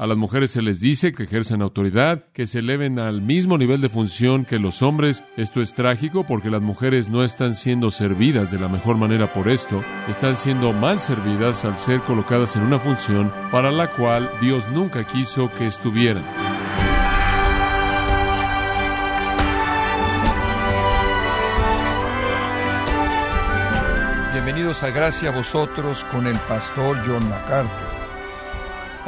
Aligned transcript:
A 0.00 0.06
las 0.06 0.16
mujeres 0.16 0.52
se 0.52 0.62
les 0.62 0.78
dice 0.78 1.12
que 1.12 1.24
ejercen 1.24 1.60
autoridad, 1.60 2.26
que 2.32 2.46
se 2.46 2.60
eleven 2.60 3.00
al 3.00 3.20
mismo 3.20 3.58
nivel 3.58 3.80
de 3.80 3.88
función 3.88 4.44
que 4.44 4.60
los 4.60 4.80
hombres. 4.80 5.24
Esto 5.36 5.60
es 5.60 5.74
trágico 5.74 6.24
porque 6.24 6.50
las 6.50 6.62
mujeres 6.62 7.08
no 7.08 7.24
están 7.24 7.52
siendo 7.52 7.90
servidas 7.90 8.52
de 8.52 8.60
la 8.60 8.68
mejor 8.68 8.96
manera 8.96 9.32
por 9.32 9.48
esto, 9.48 9.82
están 10.06 10.36
siendo 10.36 10.72
mal 10.72 11.00
servidas 11.00 11.64
al 11.64 11.76
ser 11.78 12.02
colocadas 12.02 12.54
en 12.54 12.62
una 12.62 12.78
función 12.78 13.32
para 13.50 13.72
la 13.72 13.90
cual 13.90 14.30
Dios 14.40 14.68
nunca 14.70 15.04
quiso 15.04 15.50
que 15.58 15.66
estuvieran. 15.66 16.22
Bienvenidos 24.32 24.84
a 24.84 24.90
Gracia 24.90 25.30
a 25.30 25.32
vosotros 25.32 26.04
con 26.04 26.28
el 26.28 26.36
pastor 26.48 26.98
John 27.04 27.28
MacArthur. 27.28 27.97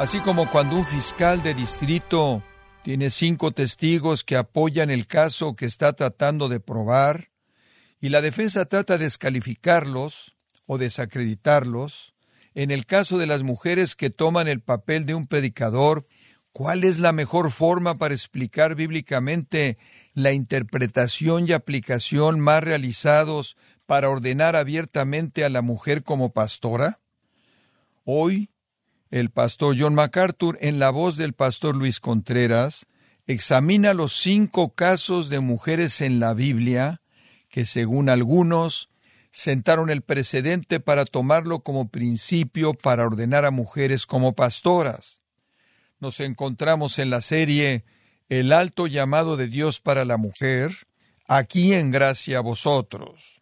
Así 0.01 0.19
como 0.19 0.49
cuando 0.49 0.77
un 0.77 0.85
fiscal 0.87 1.43
de 1.43 1.53
distrito 1.53 2.41
tiene 2.83 3.11
cinco 3.11 3.51
testigos 3.51 4.23
que 4.23 4.35
apoyan 4.35 4.89
el 4.89 5.05
caso 5.05 5.55
que 5.55 5.67
está 5.67 5.93
tratando 5.93 6.49
de 6.49 6.59
probar, 6.59 7.29
y 7.99 8.09
la 8.09 8.21
defensa 8.21 8.65
trata 8.65 8.97
de 8.97 9.03
descalificarlos 9.03 10.35
o 10.65 10.79
desacreditarlos, 10.79 12.15
en 12.55 12.71
el 12.71 12.87
caso 12.87 13.19
de 13.19 13.27
las 13.27 13.43
mujeres 13.43 13.95
que 13.95 14.09
toman 14.09 14.47
el 14.47 14.59
papel 14.59 15.05
de 15.05 15.13
un 15.13 15.27
predicador, 15.27 16.07
¿cuál 16.51 16.83
es 16.83 16.97
la 16.97 17.11
mejor 17.11 17.51
forma 17.51 17.99
para 17.99 18.15
explicar 18.15 18.73
bíblicamente 18.73 19.77
la 20.15 20.31
interpretación 20.31 21.47
y 21.47 21.51
aplicación 21.51 22.39
más 22.39 22.63
realizados 22.63 23.55
para 23.85 24.09
ordenar 24.09 24.55
abiertamente 24.55 25.45
a 25.45 25.49
la 25.49 25.61
mujer 25.61 26.01
como 26.01 26.33
pastora? 26.33 27.01
Hoy 28.03 28.50
el 29.11 29.29
pastor 29.29 29.75
John 29.77 29.93
MacArthur, 29.93 30.57
en 30.61 30.79
la 30.79 30.89
voz 30.89 31.17
del 31.17 31.33
pastor 31.33 31.75
Luis 31.75 31.99
Contreras, 31.99 32.85
examina 33.27 33.93
los 33.93 34.13
cinco 34.13 34.73
casos 34.73 35.29
de 35.29 35.41
mujeres 35.41 35.99
en 35.99 36.21
la 36.21 36.33
Biblia 36.33 37.01
que, 37.49 37.65
según 37.65 38.09
algunos, 38.09 38.89
sentaron 39.29 39.89
el 39.89 40.01
precedente 40.01 40.79
para 40.79 41.03
tomarlo 41.03 41.59
como 41.59 41.89
principio 41.89 42.73
para 42.73 43.05
ordenar 43.05 43.43
a 43.43 43.51
mujeres 43.51 44.05
como 44.05 44.33
pastoras. 44.33 45.19
Nos 45.99 46.21
encontramos 46.21 46.97
en 46.97 47.09
la 47.09 47.21
serie 47.21 47.83
El 48.29 48.53
alto 48.53 48.87
llamado 48.87 49.35
de 49.35 49.47
Dios 49.47 49.81
para 49.81 50.05
la 50.05 50.15
mujer, 50.15 50.71
aquí 51.27 51.73
en 51.73 51.91
gracia 51.91 52.37
a 52.37 52.41
vosotros. 52.41 53.40